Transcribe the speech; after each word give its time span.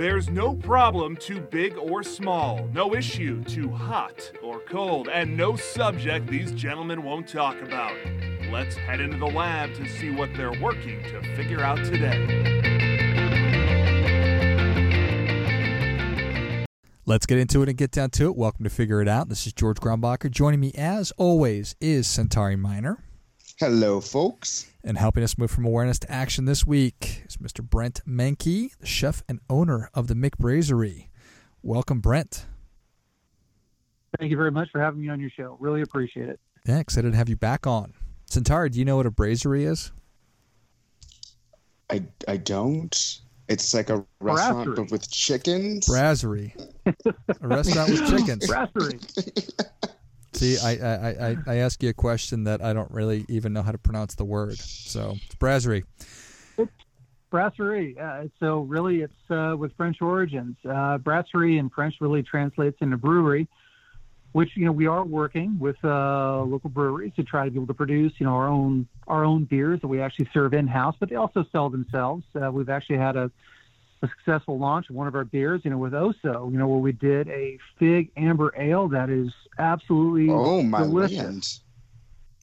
There's 0.00 0.30
no 0.30 0.54
problem 0.54 1.14
too 1.14 1.42
big 1.42 1.76
or 1.76 2.02
small, 2.02 2.66
no 2.72 2.94
issue 2.94 3.44
too 3.44 3.68
hot 3.68 4.32
or 4.42 4.60
cold, 4.60 5.10
and 5.10 5.36
no 5.36 5.56
subject 5.56 6.26
these 6.26 6.52
gentlemen 6.52 7.02
won't 7.02 7.28
talk 7.28 7.60
about. 7.60 7.92
Let's 8.50 8.74
head 8.76 9.02
into 9.02 9.18
the 9.18 9.26
lab 9.26 9.74
to 9.74 9.86
see 9.86 10.08
what 10.08 10.30
they're 10.34 10.58
working 10.58 11.02
to 11.02 11.20
figure 11.36 11.60
out 11.60 11.84
today. 11.84 12.16
Let's 17.04 17.26
get 17.26 17.36
into 17.36 17.62
it 17.62 17.68
and 17.68 17.76
get 17.76 17.90
down 17.90 18.08
to 18.12 18.24
it. 18.24 18.36
Welcome 18.36 18.64
to 18.64 18.70
Figure 18.70 19.02
It 19.02 19.08
Out. 19.08 19.28
This 19.28 19.46
is 19.46 19.52
George 19.52 19.80
Grumbacher. 19.80 20.30
Joining 20.30 20.60
me, 20.60 20.72
as 20.78 21.12
always, 21.18 21.76
is 21.78 22.06
Centauri 22.06 22.56
Miner. 22.56 23.04
Hello, 23.60 24.00
folks. 24.00 24.70
And 24.82 24.96
helping 24.96 25.22
us 25.22 25.36
move 25.36 25.50
from 25.50 25.66
awareness 25.66 25.98
to 25.98 26.10
action 26.10 26.46
this 26.46 26.66
week 26.66 27.24
is 27.28 27.36
Mr. 27.36 27.62
Brent 27.62 28.00
Mankey, 28.08 28.74
the 28.78 28.86
chef 28.86 29.22
and 29.28 29.38
owner 29.50 29.90
of 29.92 30.06
the 30.06 30.14
Mick 30.14 30.38
Brasserie. 30.38 31.10
Welcome, 31.62 32.00
Brent. 32.00 32.46
Thank 34.18 34.30
you 34.30 34.38
very 34.38 34.50
much 34.50 34.70
for 34.72 34.80
having 34.80 35.02
me 35.02 35.10
on 35.10 35.20
your 35.20 35.28
show. 35.28 35.58
Really 35.60 35.82
appreciate 35.82 36.30
it. 36.30 36.40
Yeah, 36.64 36.78
excited 36.78 37.10
to 37.10 37.18
have 37.18 37.28
you 37.28 37.36
back 37.36 37.66
on. 37.66 37.92
Centauri, 38.24 38.70
do 38.70 38.78
you 38.78 38.86
know 38.86 38.96
what 38.96 39.04
a 39.04 39.10
brasserie 39.10 39.64
is? 39.64 39.92
I, 41.90 42.02
I 42.26 42.38
don't. 42.38 43.20
It's 43.46 43.74
like 43.74 43.90
a 43.90 44.06
restaurant 44.20 44.68
Brasserie. 44.68 44.74
but 44.76 44.90
with 44.90 45.10
chickens. 45.10 45.86
Brasserie. 45.86 46.54
a 46.86 47.46
restaurant 47.46 47.90
with 47.90 48.08
chickens. 48.08 48.46
Brasserie. 48.46 49.00
See, 50.40 50.56
I, 50.56 50.70
I, 50.70 51.08
I, 51.10 51.36
I 51.46 51.54
ask 51.56 51.82
you 51.82 51.90
a 51.90 51.92
question 51.92 52.44
that 52.44 52.62
I 52.62 52.72
don't 52.72 52.90
really 52.90 53.26
even 53.28 53.52
know 53.52 53.60
how 53.60 53.72
to 53.72 53.78
pronounce 53.78 54.14
the 54.14 54.24
word. 54.24 54.56
So, 54.56 55.18
it's 55.26 55.34
brasserie. 55.34 55.84
Brasserie. 57.30 57.94
Uh, 58.00 58.24
so 58.40 58.60
really, 58.60 59.02
it's 59.02 59.30
uh, 59.30 59.54
with 59.58 59.76
French 59.76 60.00
origins. 60.00 60.56
Uh, 60.66 60.96
brasserie 60.96 61.58
in 61.58 61.68
French 61.68 61.96
really 62.00 62.22
translates 62.22 62.78
into 62.80 62.96
brewery, 62.96 63.48
which 64.32 64.48
you 64.56 64.64
know 64.64 64.72
we 64.72 64.86
are 64.86 65.04
working 65.04 65.58
with 65.58 65.76
uh, 65.84 66.40
local 66.40 66.70
breweries 66.70 67.12
to 67.16 67.22
try 67.22 67.44
to 67.44 67.50
be 67.50 67.58
able 67.58 67.66
to 67.66 67.74
produce 67.74 68.14
you 68.16 68.24
know 68.24 68.32
our 68.32 68.48
own 68.48 68.88
our 69.08 69.26
own 69.26 69.44
beers 69.44 69.78
that 69.82 69.88
we 69.88 70.00
actually 70.00 70.30
serve 70.32 70.54
in 70.54 70.66
house, 70.66 70.96
but 70.98 71.10
they 71.10 71.16
also 71.16 71.44
sell 71.52 71.68
themselves. 71.68 72.24
Uh, 72.34 72.50
we've 72.50 72.70
actually 72.70 72.96
had 72.96 73.14
a, 73.14 73.30
a 74.02 74.08
successful 74.08 74.58
launch 74.58 74.88
of 74.88 74.96
one 74.96 75.06
of 75.06 75.14
our 75.14 75.24
beers, 75.24 75.60
you 75.64 75.70
know, 75.70 75.78
with 75.78 75.92
Oso, 75.92 76.50
you 76.50 76.58
know, 76.58 76.66
where 76.66 76.78
we 76.78 76.92
did 76.92 77.28
a 77.28 77.58
fig 77.78 78.10
amber 78.16 78.52
ale 78.56 78.88
that 78.88 79.10
is 79.10 79.30
absolutely 79.58 80.30
Oh 80.30 80.62
my 80.62 80.78
delicious. 80.82 81.18
land! 81.18 81.58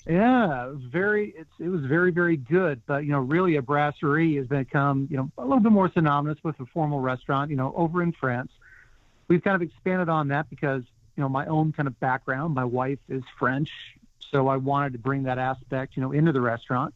Yeah, 0.05 0.67
it 0.67 0.73
was 0.73 0.83
very. 0.83 1.33
It's 1.35 1.49
it 1.59 1.67
was 1.67 1.83
very 1.85 2.11
very 2.11 2.37
good. 2.37 2.81
But 2.85 3.03
you 3.05 3.11
know, 3.11 3.19
really, 3.19 3.55
a 3.57 3.61
brasserie 3.61 4.35
has 4.37 4.47
become 4.47 5.07
you 5.11 5.17
know 5.17 5.31
a 5.37 5.43
little 5.43 5.59
bit 5.59 5.71
more 5.71 5.91
synonymous 5.91 6.37
with 6.43 6.59
a 6.59 6.65
formal 6.67 6.99
restaurant. 6.99 7.49
You 7.51 7.57
know, 7.57 7.73
over 7.75 8.01
in 8.01 8.13
France, 8.13 8.51
we've 9.27 9.43
kind 9.43 9.55
of 9.55 9.61
expanded 9.61 10.07
on 10.09 10.29
that 10.29 10.49
because 10.49 10.83
you 11.15 11.21
know 11.21 11.29
my 11.29 11.45
own 11.47 11.73
kind 11.73 11.87
of 11.87 11.99
background. 11.99 12.53
My 12.53 12.63
wife 12.63 12.99
is 13.09 13.23
French, 13.37 13.71
so 14.19 14.47
I 14.47 14.57
wanted 14.57 14.93
to 14.93 14.99
bring 14.99 15.23
that 15.23 15.39
aspect 15.39 15.97
you 15.97 16.01
know 16.01 16.13
into 16.13 16.31
the 16.31 16.41
restaurant. 16.41 16.93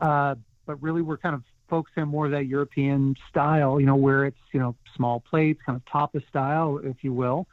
Uh, 0.00 0.34
but 0.66 0.82
really, 0.82 1.02
we're 1.02 1.18
kind 1.18 1.34
of 1.36 1.44
focusing 1.74 2.06
more 2.06 2.26
of 2.26 2.32
that 2.32 2.46
European 2.46 3.16
style. 3.28 3.80
You 3.80 3.86
know, 3.86 3.96
where 3.96 4.26
it's 4.26 4.44
you 4.52 4.60
know 4.60 4.74
small 4.96 5.20
plates, 5.20 5.60
kind 5.66 5.80
of 5.80 5.84
tapas 5.84 6.26
style, 6.28 6.78
if 6.78 7.02
you 7.02 7.12
will, 7.12 7.46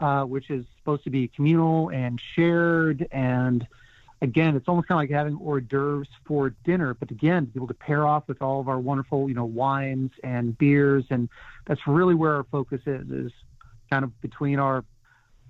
uh, 0.00 0.22
which 0.24 0.50
is 0.50 0.64
supposed 0.78 1.04
to 1.04 1.10
be 1.10 1.28
communal 1.28 1.90
and 1.90 2.20
shared 2.34 3.08
and 3.10 3.66
again, 4.22 4.56
it's 4.56 4.68
almost 4.68 4.88
kind 4.88 4.98
of 4.98 5.02
like 5.02 5.10
having 5.10 5.34
hors 5.34 5.60
d'oeuvres 5.60 6.08
for 6.26 6.50
dinner, 6.64 6.94
but 6.94 7.10
again, 7.10 7.46
to 7.46 7.52
be 7.52 7.58
able 7.58 7.68
to 7.68 7.74
pair 7.74 8.06
off 8.06 8.24
with 8.28 8.40
all 8.40 8.60
of 8.60 8.68
our 8.68 8.80
wonderful, 8.80 9.28
you 9.28 9.34
know, 9.34 9.44
wines 9.44 10.10
and 10.24 10.56
beers, 10.56 11.04
and 11.10 11.28
that's 11.66 11.86
really 11.86 12.14
where 12.14 12.34
our 12.34 12.44
focus 12.44 12.80
is, 12.86 13.10
is 13.10 13.32
kind 13.90 14.04
of 14.04 14.20
between 14.22 14.58
our 14.58 14.84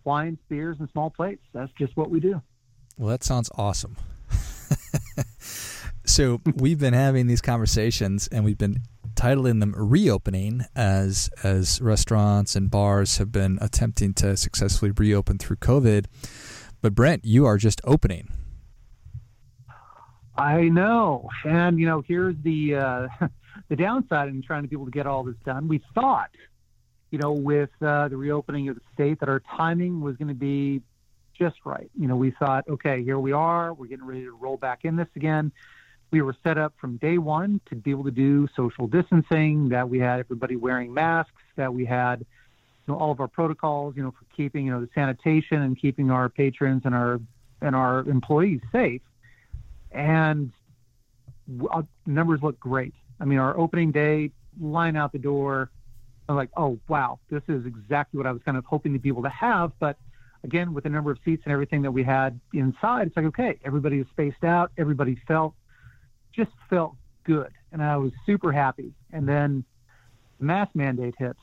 wines, 0.05 0.39
beers, 0.49 0.77
and 0.81 0.89
small 0.91 1.11
plates. 1.11 1.43
That's 1.53 1.73
just 1.79 1.97
what 1.97 2.11
we 2.11 2.21
do. 2.21 2.43
Well, 2.99 3.09
that 3.11 3.23
sounds 3.23 3.51
awesome. 3.57 3.97
So 6.17 6.41
we've 6.55 6.79
been 6.79 6.95
having 6.95 7.27
these 7.27 7.43
conversations, 7.43 8.27
and 8.29 8.43
we've 8.43 8.57
been 8.57 8.81
titling 9.17 9.61
them 9.61 9.75
"reopening" 9.77 10.63
as 10.75 11.29
as 11.43 11.79
restaurants 11.83 12.57
and 12.57 12.71
bars 12.71 13.19
have 13.19 13.31
been 13.31 13.59
attempting 13.61 14.15
to 14.15 14.35
successfully 14.35 14.93
reopen 14.93 15.37
through 15.37 15.57
COVID. 15.57 16.07
But 16.81 16.95
Brent, 16.95 17.27
you 17.27 17.45
are 17.45 17.59
just 17.59 17.83
opening. 17.85 18.29
I 20.39 20.63
know, 20.71 21.29
and 21.45 21.79
you 21.79 21.85
know, 21.85 22.03
here's 22.09 22.37
the 22.43 22.77
uh, 22.77 23.09
the 23.69 23.77
downside 23.77 24.31
in 24.31 24.41
trying 24.41 24.63
to 24.63 24.69
be 24.69 24.75
able 24.75 24.87
to 24.87 24.91
get 24.91 25.07
all 25.07 25.23
this 25.23 25.37
done. 25.45 25.69
We 25.69 25.83
thought, 25.95 26.31
you 27.11 27.19
know, 27.19 27.33
with 27.33 27.69
uh, 27.83 28.09
the 28.09 28.17
reopening 28.17 28.71
of 28.71 28.77
the 28.77 28.83
state, 28.95 29.21
that 29.21 29.29
our 29.29 29.43
timing 29.55 30.01
was 30.01 30.17
going 30.17 30.29
to 30.29 30.35
be 30.35 30.81
just 31.39 31.57
right. 31.67 31.91
You 31.95 32.09
know, 32.09 32.17
we 32.17 32.31
thought, 32.31 32.67
okay, 32.71 33.03
here 33.03 33.19
we 33.19 33.33
are, 33.33 33.75
we're 33.75 33.89
getting 33.89 34.07
ready 34.07 34.23
to 34.23 34.33
roll 34.33 34.57
back 34.57 34.87
in 34.87 34.97
this 34.97 35.09
again. 35.15 35.53
We 36.11 36.23
were 36.23 36.37
set 36.45 36.57
up 36.57 36.73
from 36.81 36.97
day 36.99 37.19
one 37.19 37.61
to 37.69 37.75
be 37.75 37.91
able 37.91 38.05
to 38.05 38.11
do 38.11 38.49
social 38.57 38.87
distancing. 38.87 39.69
That 39.69 39.89
we 39.89 39.99
had 39.99 40.21
everybody 40.21 40.57
wearing 40.57 40.95
masks. 40.95 41.33
That 41.57 41.73
we 41.75 41.85
had, 41.85 42.21
you 42.21 42.95
know, 42.95 42.99
all 42.99 43.11
of 43.11 43.21
our 43.21 43.29
protocols. 43.29 43.97
You 43.97 44.05
know, 44.05 44.13
for 44.13 44.25
keeping 44.37 44.67
you 44.67 44.73
know 44.73 44.81
the 44.81 44.89
sanitation 44.95 45.63
and 45.63 45.79
keeping 45.79 46.11
our 46.11 46.29
patrons 46.29 46.83
and 46.85 46.95
our 46.95 47.21
and 47.61 47.75
our 47.75 48.01
employees 48.01 48.61
safe 48.71 49.03
and 49.97 50.53
w- 51.49 51.69
uh, 51.69 51.83
numbers 52.05 52.41
look 52.43 52.61
great. 52.61 52.95
I 53.19 53.25
mean, 53.25 53.39
our 53.39 53.59
opening 53.59 53.91
day 53.91 54.31
line 54.61 54.97
out 54.97 55.13
the 55.13 55.19
door. 55.19 55.71
I'm 56.29 56.37
like, 56.37 56.51
oh 56.57 56.79
wow, 56.89 57.19
this 57.31 57.43
is 57.49 57.65
exactly 57.67 58.19
what 58.19 58.27
I 58.27 58.33
was 58.33 58.43
kind 58.45 58.57
of 58.57 58.65
hoping 58.65 58.93
to 58.93 58.99
be 58.99 59.09
able 59.09 59.23
to 59.23 59.29
have. 59.31 59.73
But 59.79 59.97
again, 60.45 60.75
with 60.75 60.85
the 60.85 60.91
number 60.91 61.11
of 61.11 61.19
seats 61.25 61.43
and 61.45 61.53
everything 61.53 61.83
that 61.83 61.93
we 61.93 62.03
had 62.03 62.39
inside, 62.53 63.07
it's 63.09 63.17
like 63.17 63.27
okay, 63.27 63.59
everybody 63.65 63.99
is 63.99 64.07
spaced 64.13 64.45
out. 64.45 64.71
Everybody 64.77 65.17
felt 65.27 65.55
just 66.37 66.51
felt 66.71 66.95
good, 67.25 67.51
and 67.73 67.83
I 67.83 67.97
was 67.97 68.13
super 68.27 68.53
happy. 68.53 68.93
And 69.13 69.29
then 69.29 69.65
the 70.39 70.45
mask 70.45 70.75
mandate 70.75 71.15
hits, 71.19 71.41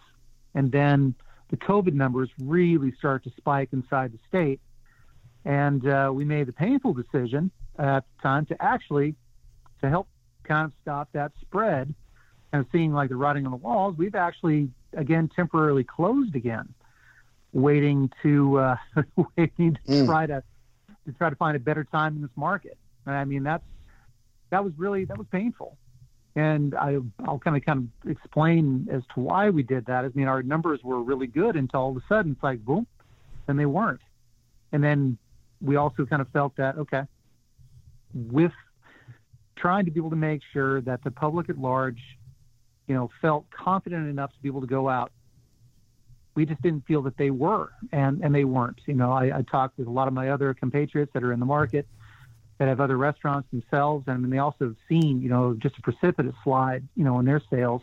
and 0.54 0.72
then 0.72 1.16
the 1.50 1.58
COVID 1.58 1.94
numbers 1.94 2.30
really 2.42 2.92
start 2.98 3.24
to 3.26 3.32
spike 3.38 3.70
inside 3.74 4.12
the 4.14 4.20
state. 4.28 4.59
And 5.46 5.86
uh, 5.88 6.12
we 6.14 6.24
made 6.26 6.48
the 6.48 6.53
painful 6.53 6.94
decision 6.94 7.52
at 7.78 8.03
the 8.06 8.22
time 8.22 8.46
to 8.48 8.62
actually 8.64 9.16
to 9.82 9.90
help 9.90 10.08
kind 10.44 10.66
of 10.66 10.72
stop 10.82 11.09
that 11.14 11.32
spread 11.42 11.94
and 12.53 12.66
seeing 12.72 12.94
like 12.94 13.09
the 13.09 13.16
writing 13.16 13.46
on 13.46 13.52
the 13.52 13.58
walls 13.58 13.96
we've 13.98 14.16
actually 14.16 14.70
again 14.96 15.30
temporarily 15.36 15.84
closed 15.84 16.36
again 16.36 16.68
waiting 17.52 18.09
to 18.22 18.58
uh, 18.59 18.76
waiting 19.38 19.74
to 19.74 19.80
Mm. 19.88 20.06
try 20.06 20.26
to 20.28 20.44
to 21.06 21.12
try 21.14 21.30
to 21.30 21.36
find 21.36 21.56
a 21.58 21.59
better 21.59 21.84
time 21.84 22.16
in 22.16 22.22
this 22.22 22.32
market 22.36 22.78
and 23.06 23.16
i 23.16 23.26
mean 23.26 23.44
that's 23.44 23.64
that 24.53 24.64
was 24.64 24.74
really 24.78 25.06
that 25.06 25.18
was 25.18 25.28
painful 25.31 25.78
and 26.36 26.74
I, 26.75 26.97
I'll 27.25 27.40
kind 27.40 27.56
of 27.56 27.64
kind 27.64 27.90
of 28.03 28.09
explain 28.09 28.88
as 28.91 29.03
to 29.14 29.19
why 29.19 29.50
we 29.50 29.64
did 29.64 29.86
that. 29.86 30.03
I 30.03 30.09
mean, 30.16 30.28
our 30.28 30.41
numbers 30.41 30.80
were 30.84 31.02
really 31.02 31.28
good 31.28 31.56
until 31.56 31.80
all 31.80 31.91
of 31.91 31.97
a 31.97 32.03
sudden 32.09 32.31
it's 32.31 32.44
like 32.44 32.66
boom, 32.66 32.88
and 33.47 33.59
they 33.59 33.66
weren't. 33.66 34.02
And 34.72 34.84
then 34.84 35.18
we 35.62 35.75
also 35.75 36.06
kind 36.06 36.22
of 36.22 36.28
felt 36.30 36.56
that 36.58 36.78
okay, 36.78 37.03
with 38.14 38.52
trying 39.56 39.86
to 39.86 39.91
be 39.91 40.00
able 40.00 40.09
to 40.09 40.16
make 40.16 40.41
sure 40.52 40.81
that 40.81 41.03
the 41.03 41.12
public 41.12 41.50
at 41.50 41.58
large, 41.58 42.02
you 42.88 42.96
know, 42.96 43.12
felt 43.22 43.46
confident 43.52 44.09
enough 44.09 44.31
to 44.31 44.41
be 44.41 44.50
able 44.50 44.62
to 44.62 44.68
go 44.68 44.90
out. 44.90 45.12
We 46.35 46.47
just 46.47 46.64
didn't 46.64 46.88
feel 46.88 47.03
that 47.03 47.16
they 47.16 47.30
were, 47.30 47.70
and 47.91 48.22
and 48.24 48.34
they 48.34 48.44
weren't. 48.44 48.80
You 48.88 48.96
know, 48.96 49.12
I, 49.12 49.38
I 49.38 49.41
talked 49.44 49.78
with 49.78 49.88
a 49.88 49.91
lot 49.91 50.08
of 50.08 50.16
my 50.16 50.30
other 50.30 50.52
compatriots 50.56 51.12
that 51.14 51.24
are 51.24 51.31
in 51.31 51.40
the 51.40 51.46
market 51.46 51.88
that 52.58 52.68
have 52.68 52.80
other 52.80 52.97
restaurants 52.97 53.50
themselves, 53.52 54.06
and 54.08 54.16
I 54.16 54.19
mean, 54.19 54.30
they 54.30 54.38
also 54.38 54.66
have 54.66 54.75
seen, 54.88 55.22
you 55.22 55.30
know, 55.30 55.53
just 55.53 55.78
a 55.78 55.81
precipitous 55.81 56.36
slide, 56.44 56.88
you 56.96 57.03
know, 57.03 57.19
in 57.19 57.25
their 57.25 57.41
sales 57.50 57.82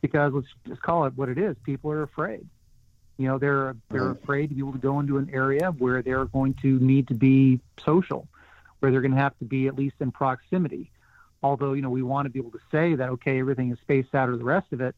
because 0.00 0.32
let's 0.32 0.46
just 0.66 0.82
call 0.82 1.06
it 1.06 1.14
what 1.16 1.28
it 1.28 1.38
is. 1.38 1.56
People 1.64 1.90
are 1.90 2.02
afraid. 2.02 2.46
You 3.16 3.26
know, 3.26 3.38
they're 3.38 3.74
they're 3.90 4.12
afraid 4.12 4.48
to 4.48 4.54
be 4.54 4.60
able 4.60 4.72
to 4.72 4.78
go 4.78 5.00
into 5.00 5.18
an 5.18 5.30
area 5.32 5.70
where 5.70 6.02
they're 6.02 6.26
going 6.26 6.54
to 6.62 6.78
need 6.78 7.08
to 7.08 7.14
be 7.14 7.60
social, 7.84 8.28
where 8.78 8.92
they're 8.92 9.00
going 9.00 9.14
to 9.14 9.20
have 9.20 9.36
to 9.38 9.44
be 9.44 9.66
at 9.66 9.74
least 9.74 9.96
in 10.00 10.12
proximity. 10.12 10.92
Although, 11.42 11.72
you 11.72 11.82
know, 11.82 11.90
we 11.90 12.02
want 12.02 12.26
to 12.26 12.30
be 12.30 12.38
able 12.38 12.52
to 12.52 12.60
say 12.70 12.94
that 12.94 13.08
okay, 13.10 13.40
everything 13.40 13.72
is 13.72 13.78
spaced 13.80 14.14
out 14.14 14.28
or 14.28 14.36
the 14.36 14.44
rest 14.44 14.72
of 14.72 14.80
it. 14.80 14.94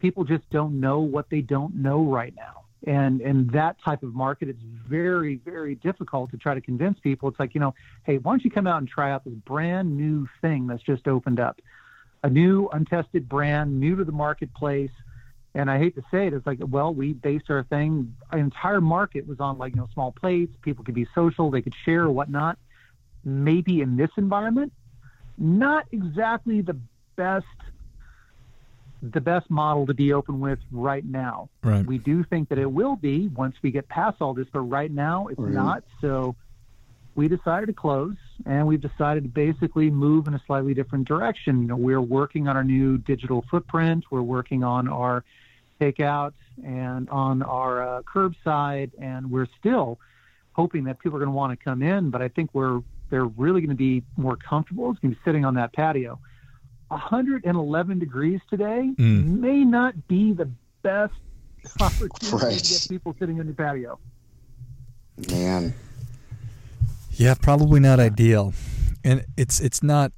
People 0.00 0.24
just 0.24 0.48
don't 0.50 0.80
know 0.80 1.00
what 1.00 1.30
they 1.30 1.40
don't 1.40 1.76
know 1.76 2.02
right 2.02 2.34
now. 2.34 2.64
And 2.84 3.20
and 3.20 3.50
that 3.52 3.76
type 3.82 4.02
of 4.02 4.14
market, 4.14 4.48
it's 4.48 4.62
very, 4.88 5.36
very 5.44 5.74
difficult 5.76 6.30
to 6.30 6.36
try 6.36 6.54
to 6.54 6.60
convince 6.60 6.98
people. 7.00 7.28
It's 7.28 7.40
like, 7.40 7.54
you 7.54 7.60
know, 7.60 7.74
hey, 8.04 8.18
why 8.18 8.32
don't 8.32 8.44
you 8.44 8.50
come 8.50 8.66
out 8.66 8.78
and 8.78 8.88
try 8.88 9.10
out 9.10 9.24
this 9.24 9.34
brand 9.34 9.96
new 9.96 10.28
thing 10.40 10.66
that's 10.66 10.82
just 10.82 11.08
opened 11.08 11.40
up? 11.40 11.60
A 12.22 12.30
new 12.30 12.68
untested 12.72 13.28
brand, 13.28 13.80
new 13.80 13.96
to 13.96 14.04
the 14.04 14.12
marketplace. 14.12 14.90
And 15.54 15.70
I 15.70 15.78
hate 15.78 15.94
to 15.94 16.02
say 16.10 16.26
it, 16.26 16.34
it's 16.34 16.46
like, 16.46 16.58
well, 16.60 16.92
we 16.92 17.14
based 17.14 17.46
our 17.48 17.62
thing, 17.62 18.14
our 18.30 18.38
entire 18.38 18.82
market 18.82 19.26
was 19.26 19.40
on 19.40 19.56
like, 19.56 19.74
you 19.74 19.80
know, 19.80 19.88
small 19.94 20.12
plates. 20.12 20.54
People 20.60 20.84
could 20.84 20.94
be 20.94 21.06
social, 21.14 21.50
they 21.50 21.62
could 21.62 21.74
share 21.86 22.02
or 22.02 22.10
whatnot. 22.10 22.58
Maybe 23.24 23.80
in 23.80 23.96
this 23.96 24.10
environment, 24.18 24.72
not 25.38 25.86
exactly 25.92 26.60
the 26.60 26.78
best 27.16 27.46
the 29.02 29.20
best 29.20 29.50
model 29.50 29.86
to 29.86 29.94
be 29.94 30.12
open 30.12 30.40
with 30.40 30.58
right 30.72 31.04
now. 31.04 31.48
Right. 31.62 31.84
We 31.84 31.98
do 31.98 32.24
think 32.24 32.48
that 32.48 32.58
it 32.58 32.70
will 32.70 32.96
be 32.96 33.28
once 33.28 33.56
we 33.62 33.70
get 33.70 33.88
past 33.88 34.16
all 34.20 34.34
this, 34.34 34.46
but 34.52 34.60
right 34.60 34.90
now 34.90 35.26
it's 35.28 35.38
Right. 35.38 35.52
not. 35.52 35.84
So 36.00 36.34
we 37.14 37.28
decided 37.28 37.66
to 37.66 37.72
close 37.72 38.16
and 38.44 38.66
we've 38.66 38.80
decided 38.80 39.22
to 39.24 39.28
basically 39.28 39.90
move 39.90 40.28
in 40.28 40.34
a 40.34 40.40
slightly 40.46 40.74
different 40.74 41.06
direction. 41.08 41.62
You 41.62 41.68
know, 41.68 41.76
we're 41.76 42.00
working 42.00 42.48
on 42.48 42.56
our 42.56 42.64
new 42.64 42.98
digital 42.98 43.44
footprint. 43.50 44.04
We're 44.10 44.22
working 44.22 44.64
on 44.64 44.88
our 44.88 45.24
takeout 45.80 46.32
and 46.64 47.08
on 47.10 47.42
our 47.42 47.98
uh, 47.98 48.02
curbside, 48.02 48.90
and 49.00 49.30
we're 49.30 49.48
still 49.58 49.98
hoping 50.52 50.84
that 50.84 50.98
people 50.98 51.16
are 51.16 51.20
going 51.20 51.30
to 51.30 51.36
want 51.36 51.58
to 51.58 51.62
come 51.62 51.82
in. 51.82 52.10
But 52.10 52.22
I 52.22 52.28
think 52.28 52.50
we're 52.54 52.80
they're 53.08 53.26
really 53.26 53.60
going 53.60 53.70
to 53.70 53.76
be 53.76 54.02
more 54.16 54.36
comfortable. 54.36 54.90
It's 54.90 54.98
going 55.00 55.14
to 55.14 55.16
be 55.16 55.22
sitting 55.24 55.44
on 55.44 55.54
that 55.54 55.72
patio. 55.72 56.18
111 56.88 57.98
degrees 57.98 58.40
today 58.48 58.92
Mm. 58.96 59.38
may 59.40 59.64
not 59.64 60.06
be 60.08 60.32
the 60.32 60.48
best 60.82 61.12
opportunity 61.80 62.46
Right. 62.46 62.58
to 62.58 62.70
get 62.72 62.86
people 62.88 63.14
sitting 63.18 63.40
on 63.40 63.46
your 63.46 63.54
patio. 63.54 63.98
Man. 65.30 65.74
Yeah, 67.12 67.34
probably 67.34 67.80
not 67.80 67.98
ideal. 67.98 68.52
And 69.04 69.24
it's 69.36 69.60
it's 69.60 69.82
not. 69.82 70.12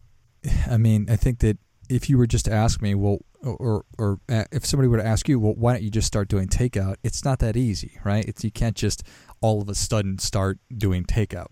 I 0.71 0.77
mean, 0.77 1.09
I 1.11 1.17
think 1.17 1.39
that 1.41 1.59
if 1.89 2.11
you 2.11 2.19
were 2.19 2.27
just 2.27 2.45
to 2.47 2.53
ask 2.53 2.83
me, 2.83 2.95
well, 2.95 3.19
or 3.43 3.85
or 3.99 4.19
uh, 4.29 4.45
if 4.51 4.67
somebody 4.67 4.89
were 4.89 4.97
to 4.99 5.07
ask 5.07 5.29
you, 5.29 5.39
well, 5.39 5.55
why 5.55 5.75
don't 5.75 5.83
you 5.83 5.91
just 5.91 6.07
start 6.07 6.29
doing 6.29 6.49
takeout? 6.49 6.97
It's 7.05 7.25
not 7.25 7.39
that 7.39 7.57
easy, 7.57 7.99
right? 8.05 8.25
It's 8.27 8.43
you 8.45 8.51
can't 8.51 8.77
just 8.77 9.03
all 9.41 9.63
of 9.63 9.69
a 9.69 9.75
sudden 9.75 10.19
start 10.19 10.59
doing 10.77 11.05
takeout. 11.05 11.47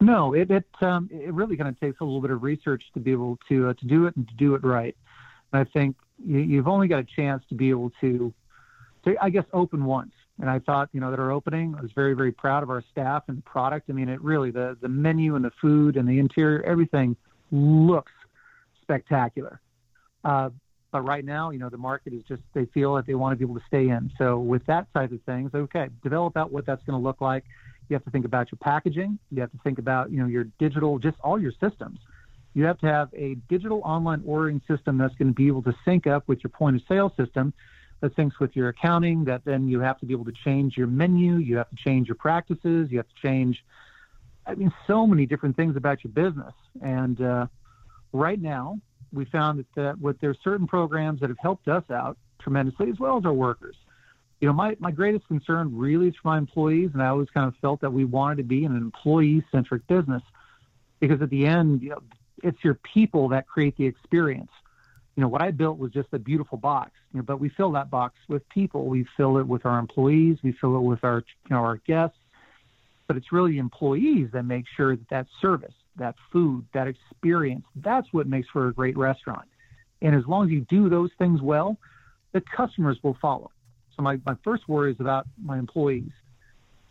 No, 0.00 0.32
it 0.32 0.50
it 0.50 0.66
um, 0.80 1.08
it 1.12 1.32
really 1.32 1.56
kind 1.56 1.68
of 1.68 1.78
takes 1.80 2.00
a 2.00 2.04
little 2.04 2.20
bit 2.20 2.30
of 2.30 2.42
research 2.42 2.84
to 2.94 3.00
be 3.00 3.10
able 3.10 3.38
to 3.48 3.68
uh, 3.68 3.74
to 3.74 3.86
do 3.86 4.06
it 4.06 4.16
and 4.16 4.28
to 4.28 4.34
do 4.34 4.54
it 4.54 4.62
right. 4.64 4.96
And 5.52 5.60
I 5.60 5.70
think 5.72 5.96
you, 6.24 6.38
you've 6.38 6.68
only 6.68 6.86
got 6.86 7.00
a 7.00 7.06
chance 7.16 7.42
to 7.48 7.54
be 7.54 7.70
able 7.70 7.90
to, 8.00 8.32
to 9.04 9.16
I 9.20 9.30
guess 9.30 9.44
open 9.52 9.84
once. 9.84 10.12
And 10.40 10.48
I 10.48 10.60
thought 10.60 10.88
you 10.92 11.00
know 11.00 11.10
that 11.10 11.18
our 11.18 11.32
opening, 11.32 11.74
I 11.76 11.82
was 11.82 11.90
very 11.92 12.14
very 12.14 12.30
proud 12.30 12.62
of 12.62 12.70
our 12.70 12.84
staff 12.92 13.24
and 13.26 13.38
the 13.38 13.42
product. 13.42 13.90
I 13.90 13.92
mean, 13.92 14.08
it 14.08 14.22
really 14.22 14.52
the 14.52 14.76
the 14.80 14.88
menu 14.88 15.34
and 15.34 15.44
the 15.44 15.52
food 15.60 15.96
and 15.96 16.08
the 16.08 16.20
interior, 16.20 16.62
everything 16.62 17.16
looks 17.50 18.12
spectacular. 18.82 19.60
Uh, 20.24 20.50
but 20.92 21.02
right 21.02 21.24
now, 21.24 21.50
you 21.50 21.58
know, 21.58 21.68
the 21.68 21.76
market 21.76 22.12
is 22.12 22.22
just 22.28 22.42
they 22.54 22.66
feel 22.66 22.94
that 22.94 23.06
they 23.06 23.14
want 23.14 23.32
to 23.32 23.36
be 23.36 23.44
able 23.50 23.58
to 23.58 23.66
stay 23.66 23.88
in. 23.88 24.10
So 24.16 24.38
with 24.38 24.64
that 24.66 24.86
type 24.94 25.12
of 25.12 25.20
things, 25.22 25.50
okay, 25.54 25.88
develop 26.02 26.36
out 26.36 26.52
what 26.52 26.66
that's 26.66 26.82
going 26.84 26.98
to 26.98 27.02
look 27.02 27.20
like. 27.20 27.44
You 27.88 27.94
have 27.94 28.04
to 28.04 28.10
think 28.10 28.24
about 28.24 28.50
your 28.52 28.58
packaging. 28.60 29.18
You 29.30 29.40
have 29.40 29.50
to 29.52 29.58
think 29.64 29.78
about, 29.78 30.10
you 30.10 30.20
know, 30.20 30.26
your 30.26 30.44
digital, 30.58 30.98
just 30.98 31.16
all 31.22 31.40
your 31.40 31.52
systems. 31.60 31.98
You 32.54 32.64
have 32.64 32.78
to 32.80 32.86
have 32.86 33.08
a 33.14 33.36
digital 33.48 33.80
online 33.84 34.22
ordering 34.26 34.60
system 34.68 34.98
that's 34.98 35.14
going 35.14 35.28
to 35.28 35.34
be 35.34 35.46
able 35.46 35.62
to 35.62 35.74
sync 35.84 36.06
up 36.06 36.26
with 36.26 36.42
your 36.42 36.50
point 36.50 36.76
of 36.76 36.82
sale 36.88 37.12
system 37.16 37.52
that 38.00 38.14
syncs 38.16 38.38
with 38.40 38.54
your 38.54 38.68
accounting, 38.68 39.24
that 39.24 39.44
then 39.44 39.68
you 39.68 39.80
have 39.80 39.98
to 40.00 40.06
be 40.06 40.12
able 40.12 40.24
to 40.24 40.32
change 40.44 40.76
your 40.76 40.86
menu. 40.86 41.36
You 41.36 41.56
have 41.56 41.68
to 41.70 41.76
change 41.76 42.08
your 42.08 42.14
practices. 42.14 42.90
You 42.90 42.98
have 42.98 43.08
to 43.08 43.26
change, 43.26 43.64
I 44.46 44.54
mean, 44.54 44.72
so 44.86 45.06
many 45.06 45.26
different 45.26 45.56
things 45.56 45.76
about 45.76 46.04
your 46.04 46.12
business. 46.12 46.54
And 46.80 47.20
uh, 47.20 47.46
right 48.12 48.40
now, 48.40 48.78
we 49.12 49.24
found 49.24 49.64
that, 49.74 49.98
that 50.00 50.16
there's 50.20 50.38
certain 50.44 50.66
programs 50.66 51.20
that 51.20 51.28
have 51.28 51.38
helped 51.40 51.68
us 51.68 51.84
out 51.90 52.16
tremendously, 52.40 52.90
as 52.90 52.98
well 53.00 53.18
as 53.18 53.24
our 53.24 53.32
workers 53.32 53.76
you 54.40 54.46
know, 54.46 54.52
my, 54.52 54.76
my 54.78 54.90
greatest 54.90 55.26
concern 55.26 55.76
really 55.76 56.08
is 56.08 56.14
for 56.22 56.28
my 56.28 56.38
employees, 56.38 56.90
and 56.92 57.02
I 57.02 57.08
always 57.08 57.28
kind 57.30 57.46
of 57.48 57.54
felt 57.60 57.80
that 57.80 57.92
we 57.92 58.04
wanted 58.04 58.36
to 58.36 58.44
be 58.44 58.64
an 58.64 58.76
employee 58.76 59.44
centric 59.50 59.86
business 59.86 60.22
because 61.00 61.20
at 61.22 61.30
the 61.30 61.46
end, 61.46 61.82
you 61.82 61.90
know, 61.90 62.02
it's 62.42 62.62
your 62.62 62.78
people 62.94 63.28
that 63.30 63.48
create 63.48 63.76
the 63.76 63.86
experience. 63.86 64.50
You 65.16 65.22
know, 65.22 65.28
what 65.28 65.42
I 65.42 65.50
built 65.50 65.78
was 65.78 65.90
just 65.90 66.08
a 66.12 66.18
beautiful 66.18 66.56
box, 66.56 66.92
you 67.12 67.18
know, 67.18 67.24
but 67.24 67.40
we 67.40 67.48
fill 67.48 67.72
that 67.72 67.90
box 67.90 68.14
with 68.28 68.48
people. 68.48 68.86
We 68.86 69.04
fill 69.16 69.38
it 69.38 69.46
with 69.46 69.66
our 69.66 69.78
employees, 69.78 70.38
we 70.44 70.52
fill 70.52 70.76
it 70.76 70.82
with 70.82 71.02
our, 71.02 71.24
you 71.48 71.56
know, 71.56 71.64
our 71.64 71.78
guests, 71.78 72.18
but 73.08 73.16
it's 73.16 73.32
really 73.32 73.58
employees 73.58 74.28
that 74.32 74.44
make 74.44 74.66
sure 74.76 74.94
that 74.94 75.08
that 75.08 75.26
service, 75.40 75.74
that 75.96 76.14
food, 76.32 76.64
that 76.74 76.86
experience, 76.86 77.64
that's 77.74 78.06
what 78.12 78.28
makes 78.28 78.48
for 78.50 78.68
a 78.68 78.72
great 78.72 78.96
restaurant. 78.96 79.48
And 80.00 80.14
as 80.14 80.24
long 80.28 80.44
as 80.44 80.52
you 80.52 80.60
do 80.60 80.88
those 80.88 81.10
things 81.18 81.42
well, 81.42 81.76
the 82.30 82.40
customers 82.40 82.98
will 83.02 83.16
follow. 83.20 83.50
So 83.98 84.04
my, 84.04 84.20
my 84.24 84.36
first 84.44 84.68
worry 84.68 84.92
is 84.92 85.00
about 85.00 85.26
my 85.42 85.58
employees. 85.58 86.12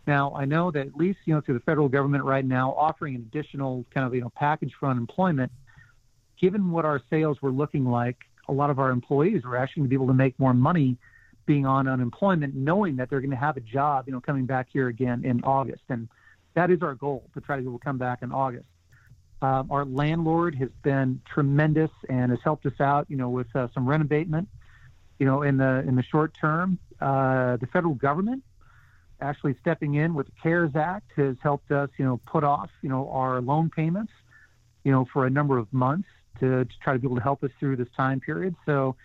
Now 0.06 0.34
I 0.36 0.44
know 0.44 0.70
that 0.70 0.86
at 0.86 0.94
least 0.94 1.20
you 1.24 1.34
know 1.34 1.40
through 1.40 1.54
the 1.54 1.60
federal 1.60 1.88
government 1.88 2.24
right 2.24 2.44
now 2.44 2.74
offering 2.76 3.14
an 3.14 3.22
additional 3.22 3.84
kind 3.94 4.06
of 4.06 4.14
you 4.14 4.20
know 4.20 4.30
package 4.30 4.72
for 4.78 4.88
unemployment. 4.88 5.50
Given 6.38 6.70
what 6.70 6.84
our 6.84 7.00
sales 7.10 7.40
were 7.42 7.50
looking 7.50 7.84
like, 7.84 8.16
a 8.48 8.52
lot 8.52 8.70
of 8.70 8.78
our 8.78 8.90
employees 8.90 9.42
were 9.44 9.56
actually 9.56 9.80
going 9.80 9.86
to 9.86 9.90
be 9.90 9.96
able 9.96 10.06
to 10.08 10.14
make 10.14 10.38
more 10.38 10.54
money 10.54 10.96
being 11.46 11.66
on 11.66 11.88
unemployment, 11.88 12.54
knowing 12.54 12.96
that 12.96 13.08
they're 13.08 13.20
going 13.20 13.30
to 13.30 13.36
have 13.36 13.56
a 13.56 13.60
job, 13.60 14.06
you 14.06 14.12
know, 14.12 14.20
coming 14.20 14.44
back 14.44 14.68
here 14.70 14.88
again 14.88 15.24
in 15.24 15.42
August, 15.44 15.82
and 15.88 16.08
that 16.54 16.70
is 16.70 16.82
our 16.82 16.94
goal 16.94 17.24
to 17.34 17.40
try 17.40 17.58
to 17.58 17.80
come 17.82 17.96
back 17.96 18.18
in 18.22 18.30
August. 18.30 18.68
Um, 19.40 19.70
our 19.70 19.84
landlord 19.84 20.54
has 20.56 20.68
been 20.82 21.22
tremendous 21.24 21.90
and 22.08 22.30
has 22.30 22.40
helped 22.44 22.66
us 22.66 22.78
out, 22.80 23.06
you 23.08 23.16
know, 23.16 23.30
with 23.30 23.54
uh, 23.56 23.68
some 23.72 23.88
rent 23.88 24.02
abatement 24.02 24.48
you 25.18 25.26
know, 25.26 25.42
in 25.42 25.56
the 25.56 25.84
in 25.86 25.96
the 25.96 26.02
short 26.02 26.34
term, 26.34 26.78
uh, 27.00 27.56
the 27.56 27.66
federal 27.72 27.94
government 27.94 28.42
actually 29.20 29.56
stepping 29.60 29.94
in 29.94 30.14
with 30.14 30.26
the 30.26 30.32
CARES 30.42 30.76
Act 30.76 31.10
has 31.16 31.36
helped 31.42 31.70
us, 31.70 31.90
you 31.98 32.04
know, 32.04 32.20
put 32.26 32.44
off, 32.44 32.70
you 32.82 32.88
know, 32.88 33.10
our 33.10 33.40
loan 33.40 33.70
payments, 33.70 34.12
you 34.84 34.92
know, 34.92 35.06
for 35.12 35.26
a 35.26 35.30
number 35.30 35.58
of 35.58 35.72
months 35.72 36.08
to, 36.40 36.64
to 36.64 36.70
try 36.82 36.92
to 36.92 36.98
be 36.98 37.06
able 37.06 37.16
to 37.16 37.22
help 37.22 37.42
us 37.42 37.50
through 37.58 37.76
this 37.76 37.88
time 37.96 38.20
period. 38.20 38.54
So, 38.64 38.96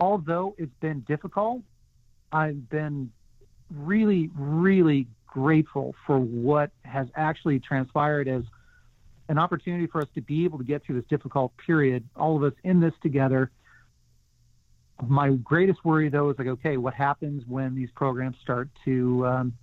although 0.00 0.54
it's 0.58 0.74
been 0.80 1.00
difficult, 1.00 1.62
I've 2.32 2.68
been 2.68 3.12
really, 3.70 4.30
really 4.34 5.06
grateful 5.26 5.94
for 6.06 6.18
what 6.18 6.70
has 6.84 7.06
actually 7.14 7.60
transpired 7.60 8.28
as 8.28 8.42
an 9.28 9.38
opportunity 9.38 9.86
for 9.86 10.02
us 10.02 10.08
to 10.14 10.20
be 10.20 10.44
able 10.44 10.58
to 10.58 10.64
get 10.64 10.84
through 10.84 11.00
this 11.00 11.08
difficult 11.08 11.52
period. 11.64 12.04
All 12.16 12.36
of 12.36 12.42
us 12.42 12.58
in 12.64 12.80
this 12.80 12.92
together 13.02 13.50
my 15.08 15.30
greatest 15.30 15.84
worry 15.84 16.08
though 16.08 16.30
is 16.30 16.38
like 16.38 16.48
okay 16.48 16.76
what 16.76 16.94
happens 16.94 17.42
when 17.46 17.74
these 17.74 17.90
programs 17.94 18.36
start 18.42 18.68
to 18.84 19.26
um, 19.26 19.54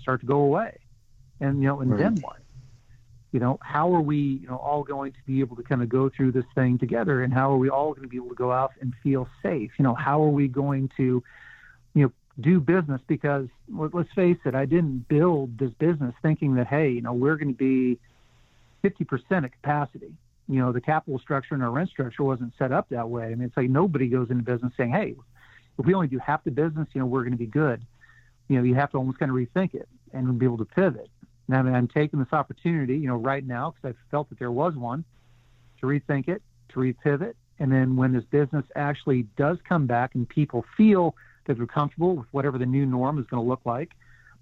start 0.00 0.20
to 0.20 0.26
go 0.26 0.40
away 0.40 0.78
and 1.40 1.60
you 1.62 1.68
know 1.68 1.80
and 1.80 1.90
Right. 1.90 2.00
then 2.00 2.20
what 2.20 2.36
you 3.32 3.40
know 3.40 3.58
how 3.62 3.94
are 3.94 4.00
we 4.00 4.16
you 4.16 4.48
know 4.48 4.56
all 4.56 4.82
going 4.82 5.12
to 5.12 5.18
be 5.26 5.40
able 5.40 5.56
to 5.56 5.62
kind 5.62 5.82
of 5.82 5.88
go 5.88 6.08
through 6.14 6.32
this 6.32 6.46
thing 6.54 6.78
together? 6.78 7.22
And 7.22 7.32
how 7.32 7.52
are 7.52 7.58
we 7.58 7.68
all 7.68 7.90
going 7.92 8.02
to 8.02 8.08
be 8.08 8.16
able 8.16 8.30
to 8.30 8.34
go 8.34 8.52
out 8.52 8.72
and 8.80 8.94
feel 9.02 9.28
safe? 9.42 9.70
You 9.78 9.82
know 9.84 9.94
how 9.94 10.22
are 10.22 10.30
we 10.30 10.48
going 10.48 10.90
to 10.96 11.22
you 11.94 12.02
know 12.02 12.12
do 12.40 12.60
business? 12.60 13.00
Because 13.06 13.48
let- 13.74 13.94
let's 13.94 14.12
face 14.14 14.38
it 14.44 14.54
i 14.54 14.64
didn't 14.64 15.06
build 15.08 15.58
this 15.58 15.70
business 15.78 16.14
thinking 16.22 16.54
that 16.54 16.66
hey 16.66 16.90
you 16.90 17.02
know 17.02 17.12
we're 17.12 17.36
going 17.36 17.48
to 17.48 17.54
be 17.54 17.98
50% 18.84 19.44
of 19.44 19.50
capacity 19.50 20.12
you 20.48 20.60
know, 20.60 20.72
the 20.72 20.80
capital 20.80 21.18
structure 21.18 21.54
and 21.54 21.62
our 21.62 21.70
rent 21.70 21.90
structure 21.90 22.24
wasn't 22.24 22.52
set 22.58 22.72
up 22.72 22.88
that 22.88 23.08
way. 23.08 23.24
I 23.24 23.34
mean, 23.34 23.42
it's 23.42 23.56
like 23.56 23.68
nobody 23.68 24.08
goes 24.08 24.30
into 24.30 24.42
business 24.42 24.72
saying, 24.76 24.92
hey, 24.92 25.14
if 25.78 25.86
we 25.86 25.94
only 25.94 26.08
do 26.08 26.18
half 26.18 26.42
the 26.44 26.50
business, 26.50 26.88
you 26.92 27.00
know, 27.00 27.06
we're 27.06 27.22
going 27.22 27.32
to 27.32 27.38
be 27.38 27.46
good. 27.46 27.84
You 28.48 28.56
know, 28.56 28.64
you 28.64 28.74
have 28.74 28.90
to 28.92 28.96
almost 28.96 29.18
kind 29.18 29.30
of 29.30 29.36
rethink 29.36 29.74
it 29.74 29.88
and 30.12 30.38
be 30.38 30.46
able 30.46 30.58
to 30.58 30.64
pivot. 30.64 31.10
And 31.46 31.56
I 31.56 31.62
mean, 31.62 31.74
I'm 31.74 31.88
taking 31.88 32.18
this 32.18 32.32
opportunity, 32.32 32.96
you 32.96 33.08
know, 33.08 33.16
right 33.16 33.46
now 33.46 33.74
because 33.74 33.94
I 33.94 34.10
felt 34.10 34.30
that 34.30 34.38
there 34.38 34.50
was 34.50 34.74
one 34.74 35.04
to 35.80 35.86
rethink 35.86 36.28
it, 36.28 36.42
to 36.70 36.80
repivot. 36.80 37.34
And 37.58 37.70
then 37.70 37.96
when 37.96 38.12
this 38.12 38.24
business 38.24 38.64
actually 38.74 39.24
does 39.36 39.58
come 39.68 39.86
back 39.86 40.14
and 40.14 40.28
people 40.28 40.64
feel 40.76 41.14
that 41.46 41.58
they're 41.58 41.66
comfortable 41.66 42.16
with 42.16 42.26
whatever 42.30 42.56
the 42.58 42.66
new 42.66 42.86
norm 42.86 43.18
is 43.18 43.26
going 43.26 43.42
to 43.42 43.48
look 43.48 43.60
like, 43.64 43.90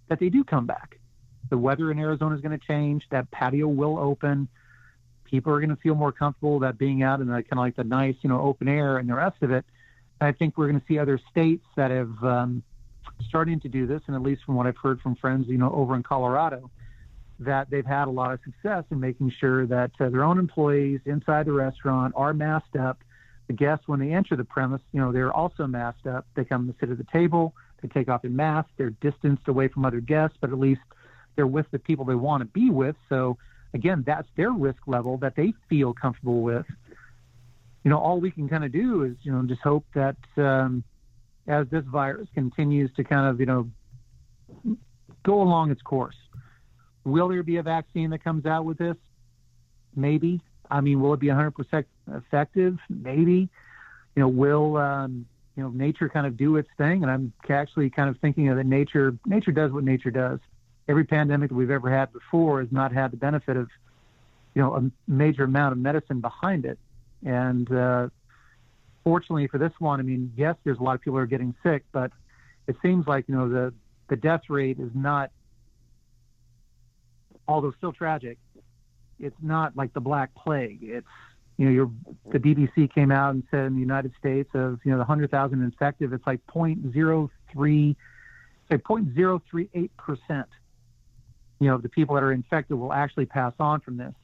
that 0.09 0.21
they 0.21 0.29
do 0.29 0.45
come 0.45 0.67
back. 0.67 0.99
The 1.51 1.59
weather 1.59 1.91
in 1.91 1.99
Arizona 1.99 2.35
is 2.35 2.41
going 2.41 2.59
to 2.59 2.67
change. 2.67 3.07
That 3.11 3.31
patio 3.31 3.69
will 3.69 3.99
open 3.99 4.49
people 5.27 5.53
are 5.53 5.61
going 5.61 5.71
to 5.71 5.77
feel 5.77 5.95
more 5.95 6.13
comfortable 6.13 6.59
that 6.61 6.79
being 6.79 7.03
out 7.03 7.21
in 7.21 7.27
the 7.27 7.35
kind 7.35 7.53
of 7.53 7.59
like 7.59 7.77
the 7.77 7.85
nice, 7.85 8.17
you 8.23 8.29
know, 8.29 8.41
open 8.41 8.69
air 8.69 8.99
and 8.99 9.09
the 9.09 9.15
rest 9.15 9.43
of 9.43 9.51
it. 9.51 9.65
I 10.21 10.33
think 10.33 10.57
we're 10.57 10.69
going 10.69 10.81
to 10.81 10.87
see 10.87 10.99
other 10.99 11.21
states 11.31 11.65
that 11.77 11.91
have 11.91 12.25
um, 12.25 12.63
starting 13.29 13.61
to 13.61 13.69
do 13.69 13.87
this, 13.87 14.03
and 14.07 14.17
at 14.17 14.23
least 14.23 14.43
from 14.45 14.55
what 14.55 14.67
I've 14.67 14.77
heard 14.77 15.01
from 15.01 15.15
friends, 15.17 15.47
you 15.49 15.59
know, 15.59 15.73
over 15.73 15.95
in 15.95 16.03
Colorado, 16.03 16.71
that 17.39 17.69
they've 17.71 17.87
had 17.87 18.09
a 18.09 18.11
lot 18.11 18.33
of 18.33 18.41
success 18.45 18.85
in 18.91 18.99
making 18.99 19.33
sure 19.39 19.67
that 19.67 19.91
uh, 20.01 20.09
their 20.09 20.25
own 20.25 20.39
employees 20.39 21.01
inside 21.05 21.47
the 21.47 21.53
restaurant 21.53 22.15
are 22.17 22.33
masked 22.33 22.77
up. 22.77 22.99
The 23.47 23.53
guests, 23.53 23.87
when 23.87 24.01
they 24.01 24.13
enter 24.13 24.37
the 24.37 24.45
premise, 24.45 24.81
you 24.93 25.01
know, 25.01 25.13
they're 25.13 25.33
also 25.33 25.67
masked 25.67 26.07
up. 26.07 26.27
They 26.35 26.45
come 26.45 26.63
and 26.67 26.75
sit 26.81 26.91
at 26.91 26.99
the 26.99 27.07
table. 27.13 27.55
They 27.83 27.89
take 27.89 28.09
off 28.09 28.23
their 28.23 28.31
mask. 28.31 28.71
They're 28.77 28.91
distanced 28.91 29.47
away 29.49 29.69
from 29.69 29.85
other 29.85 30.01
guests, 30.01 30.37
but 30.41 30.51
at 30.51 30.59
least 30.59 30.81
they're 31.37 31.47
with 31.47 31.67
the 31.71 31.79
people 31.79 32.05
they 32.05 32.15
want 32.15 32.41
to 32.41 32.47
be 32.47 32.71
with. 32.71 32.97
So 33.09 33.37
again, 33.75 34.03
that's 34.07 34.29
their 34.37 34.51
risk 34.51 34.81
level 34.87 35.17
that 35.19 35.35
they 35.37 35.53
feel 35.69 35.93
comfortable 35.93 36.43
with. 36.43 36.67
You 37.85 37.91
know, 37.91 37.99
all 37.99 38.21
we 38.21 38.31
can 38.31 38.49
kind 38.49 38.65
of 38.65 38.73
do 38.73 39.05
is, 39.05 39.17
you 39.23 39.33
know, 39.33 39.43
just 39.43 39.63
hope 39.63 39.85
that 39.95 40.17
um, 40.37 40.83
as 41.47 41.69
this 41.69 41.85
virus 41.85 42.29
continues 42.35 42.91
to 42.97 43.05
kind 43.05 43.29
of, 43.29 43.39
you 43.39 43.47
know, 43.47 43.69
go 45.23 45.41
along 45.43 45.71
its 45.71 45.83
course, 45.83 46.17
will 47.05 47.29
there 47.29 47.43
be 47.43 47.57
a 47.59 47.63
vaccine 47.63 48.11
that 48.11 48.25
comes 48.25 48.47
out 48.47 48.65
with 48.65 48.79
this? 48.79 48.97
Maybe. 49.95 50.41
I 50.71 50.81
mean, 50.81 51.01
will 51.01 51.15
it 51.15 51.21
be 51.21 51.29
100% 51.29 51.85
effective? 52.13 52.79
Maybe. 52.89 53.49
you 54.17 54.23
know, 54.23 54.29
will 54.29 54.77
um, 54.79 55.27
you 55.57 55.63
know 55.63 55.71
nature 55.71 56.09
kind 56.09 56.27
of 56.27 56.37
do 56.37 56.57
its 56.57 56.69
thing? 56.77 57.03
And 57.03 57.11
I'm 57.11 57.33
actually 57.49 57.91
kind 57.91 58.09
of 58.11 58.19
thinking 58.19 58.49
of 58.49 58.57
that 58.57 58.67
nature 58.67 59.17
nature 59.27 59.53
does 59.53 59.71
what 59.71 59.85
nature 59.85 60.11
does. 60.11 60.41
Every 60.89 61.05
pandemic 61.05 61.51
that 61.51 61.55
we've 61.57 61.71
ever 61.71 61.91
had 61.91 62.13
before 62.13 62.61
has 62.61 62.71
not 62.71 62.93
had 62.93 63.11
the 63.11 63.17
benefit 63.17 63.57
of 63.57 63.69
you 64.55 64.63
know 64.63 64.75
a 64.75 64.91
major 65.11 65.45
amount 65.45 65.73
of 65.73 65.79
medicine 65.79 66.21
behind 66.21 66.65
it, 66.65 66.79
and 67.25 67.71
uh, 67.73 68.09
fortunately 69.05 69.47
for 69.49 69.59
this 69.59 69.73
one, 69.79 70.01
I 70.01 70.03
mean, 70.03 70.33
yes, 70.37 70.57
there's 70.65 70.79
a 70.79 70.83
lot 70.83 70.95
of 70.95 71.01
people 71.01 71.15
who 71.15 71.23
are 71.23 71.27
getting 71.27 71.55
sick, 71.63 71.85
but 71.93 72.13
it 72.67 72.77
seems 72.83 73.07
like 73.07 73.27
you 73.29 73.35
know 73.35 73.49
the 73.49 73.75
the 74.09 74.17
death 74.17 74.43
rate 74.49 74.79
is 74.79 74.91
not, 74.95 75.31
although 77.49 77.73
still 77.79 77.93
tragic, 77.93 78.39
it's 79.19 79.37
not 79.43 79.77
like 79.77 79.93
the 79.93 80.01
Black 80.01 80.35
Plague. 80.35 80.79
It's 80.83 81.07
you 81.57 81.67
know, 81.67 81.73
your 81.73 81.91
the 82.31 82.39
BBC 82.39 82.93
came 82.93 83.11
out 83.11 83.35
and 83.35 83.43
said 83.51 83.67
in 83.67 83.75
the 83.75 83.81
United 83.81 84.13
States 84.19 84.51
of 84.55 84.81
you 84.85 84.91
know 84.91 84.99
the 84.99 85.05
hundred 85.05 85.31
thousand 85.31 85.63
infected, 85.63 86.13
it's 86.13 86.27
like 86.27 86.47
point 86.47 86.93
zero 86.93 87.31
three, 87.53 87.97
say 88.71 88.77
point 88.79 89.15
zero 89.15 89.43
three 89.51 89.71
eight 89.75 89.97
percent. 89.97 90.49
You 91.59 91.69
know, 91.69 91.79
the 91.79 91.89
people 91.89 92.15
that 92.17 92.23
are 92.23 92.33
infected 92.33 92.79
will 92.79 92.93
actually 92.93 93.27
pass 93.27 93.55
on 93.59 93.81
from 93.81 93.97
this, 93.97 94.15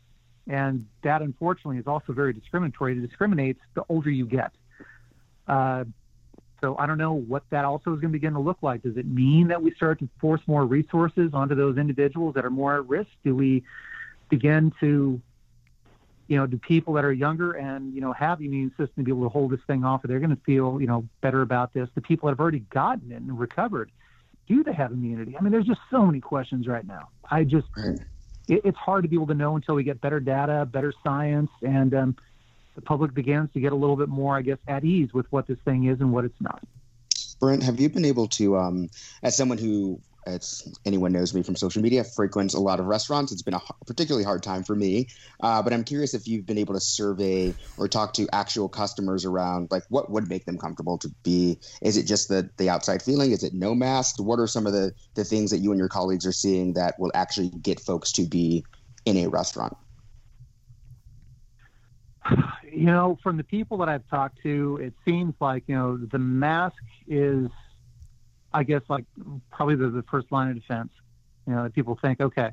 and 0.49 0.87
that 1.03 1.23
unfortunately 1.23 1.79
is 1.79 1.87
also 1.87 2.13
very 2.13 2.33
discriminatory. 2.33 2.93
It 2.93 3.07
discriminates 3.07 3.61
the 3.75 3.85
older 3.89 4.11
you 4.11 4.27
get. 4.27 4.53
Uh, 5.49 5.85
so 6.61 6.77
I 6.79 6.87
don't 6.87 6.99
know 6.99 7.15
what 7.15 7.43
that 7.51 7.65
also 7.65 7.93
is 7.93 8.01
going 8.01 8.13
to 8.13 8.19
begin 8.19 8.35
to 8.35 8.39
look 8.39 8.59
like. 8.63 8.83
Does 8.83 8.97
it 8.97 9.07
mean 9.07 9.49
that 9.49 9.63
we 9.63 9.73
start 9.75 9.99
to 9.99 10.09
force 10.21 10.41
more 10.47 10.65
resources 10.65 11.35
onto 11.35 11.57
those 11.57 11.77
individuals 11.77 12.35
that 12.35 12.45
are 12.45 12.51
more 12.51 12.77
at 12.77 12.89
risk? 12.89 13.11
Do 13.25 13.35
we 13.35 13.65
begin 14.29 14.73
to, 14.79 15.21
you 16.29 16.37
know, 16.37 16.47
do 16.47 16.57
people 16.57 16.95
that 16.95 17.05
are 17.05 17.13
younger 17.13 17.53
and, 17.53 17.93
you 17.93 18.01
know, 18.01 18.13
have 18.13 18.39
the 18.39 18.47
immune 18.47 18.71
system 18.71 18.95
to 18.99 19.03
be 19.03 19.11
able 19.11 19.25
to 19.25 19.29
hold 19.29 19.51
this 19.51 19.61
thing 19.67 19.85
off, 19.85 20.05
are 20.05 20.07
they're 20.07 20.21
going 20.21 20.31
to 20.31 20.43
feel, 20.47 20.81
you 20.81 20.87
know, 20.87 21.07
better 21.21 21.43
about 21.43 21.75
this? 21.75 21.89
The 21.97 22.01
people 22.01 22.29
that 22.29 22.33
have 22.33 22.41
already 22.41 22.61
gotten 22.71 23.11
it 23.11 23.17
and 23.17 23.37
recovered, 23.39 23.91
do 24.49 24.63
they 24.65 24.73
have 24.73 24.93
immunity? 24.93 25.37
I 25.37 25.43
mean, 25.43 25.53
there's 25.53 25.67
just 25.67 25.81
so 25.91 26.05
many 26.05 26.21
questions 26.21 26.67
right 26.67 26.87
now. 26.87 27.09
I 27.31 27.45
just, 27.45 27.67
right. 27.77 27.99
it, 28.49 28.63
it's 28.65 28.79
hard 28.79 29.05
to 29.05 29.09
be 29.09 29.17
able 29.17 29.29
to 29.29 29.35
know 29.35 29.57
until 29.57 29.75
we 29.75 29.85
get 29.85 30.01
better 30.01 30.21
data, 30.21 30.67
better 30.67 30.93
science, 31.03 31.51
and, 31.63 31.95
um, 31.95 32.17
the 32.75 32.81
public 32.81 33.13
begins 33.13 33.53
to 33.53 33.61
get 33.61 33.73
a 33.73 33.77
little 33.77 33.97
bit 33.97 34.09
more, 34.09 34.37
I 34.37 34.43
guess, 34.43 34.59
at 34.67 34.85
ease 34.85 35.13
with 35.13 35.31
what 35.31 35.47
this 35.47 35.59
thing 35.65 35.85
is 35.85 36.01
and 36.01 36.13
what 36.13 36.25
it's 36.25 36.41
not. 36.41 36.63
Brent, 37.39 37.63
have 37.63 37.81
you 37.81 37.89
been 37.89 38.05
able 38.05 38.29
to, 38.29 38.57
um, 38.57 38.89
as 39.23 39.37
someone 39.37 39.59
who 39.59 40.01
it's 40.27 40.69
anyone 40.85 41.13
knows 41.13 41.35
me 41.35 41.43
from 41.43 41.57
social 41.57 41.83
media 41.83 42.05
frequents 42.05 42.55
a 42.55 42.61
lot 42.61 42.81
of 42.81 42.87
restaurants. 42.87 43.33
It's 43.33 43.43
been 43.43 43.55
a 43.55 43.61
particularly 43.87 44.25
hard 44.25 44.43
time 44.43 44.63
for 44.63 44.75
me. 44.75 45.09
Uh, 45.43 45.63
but 45.63 45.73
i'm 45.73 45.85
curious 45.85 46.15
if 46.15 46.27
you've 46.27 46.47
been 46.47 46.59
able 46.59 46.75
to 46.75 46.81
survey 46.81 47.55
or 47.77 47.89
talk 47.89 48.13
to 48.15 48.29
actual 48.33 48.69
customers 48.69 49.25
around 49.25 49.69
like 49.71 49.83
what 49.89 50.11
would 50.11 50.29
make 50.29 50.45
them 50.45 50.59
comfortable 50.59 50.99
to 50.99 51.09
be? 51.25 51.59
Is 51.81 51.97
it 51.97 52.07
just 52.07 52.29
the 52.29 52.51
the 52.59 52.71
outside 52.71 53.03
feeling? 53.03 53.33
Is 53.33 53.43
it 53.43 53.55
no 53.55 53.75
mask? 53.75 54.17
What 54.19 54.39
are 54.39 54.47
some 54.47 54.67
of 54.67 54.73
the 54.73 54.93
the 55.15 55.25
things 55.25 55.51
that 55.51 55.59
you 55.59 55.71
and 55.71 55.79
your 55.79 55.89
colleagues 55.89 56.27
are 56.27 56.33
seeing 56.33 56.75
that 56.75 56.99
will 56.99 57.13
actually 57.15 57.51
get 57.51 57.81
folks 57.81 58.13
to 58.13 58.27
be 58.27 58.65
in 59.05 59.17
a 59.17 59.27
restaurant? 59.29 59.77
You 62.73 62.87
know, 62.87 63.19
from 63.23 63.37
the 63.37 63.45
people 63.45 63.79
that 63.79 63.89
I've 63.89 64.07
talked 64.09 64.43
to, 64.45 64.79
it 64.81 64.95
seems 65.05 65.35
like, 65.41 65.65
you 65.67 65.75
know, 65.75 65.99
the 65.99 66.19
mask 66.19 66.77
is, 67.07 67.49
I 68.55 68.63
guess, 68.63 68.83
like 68.89 69.05
probably 69.51 69.77
the, 69.77 69.89
the 69.89 70.03
first 70.05 70.31
line 70.31 70.49
of 70.49 70.55
defense. 70.55 70.91
You 71.47 71.55
know, 71.55 71.69
people 71.75 71.99
think, 72.01 72.21
okay, 72.21 72.51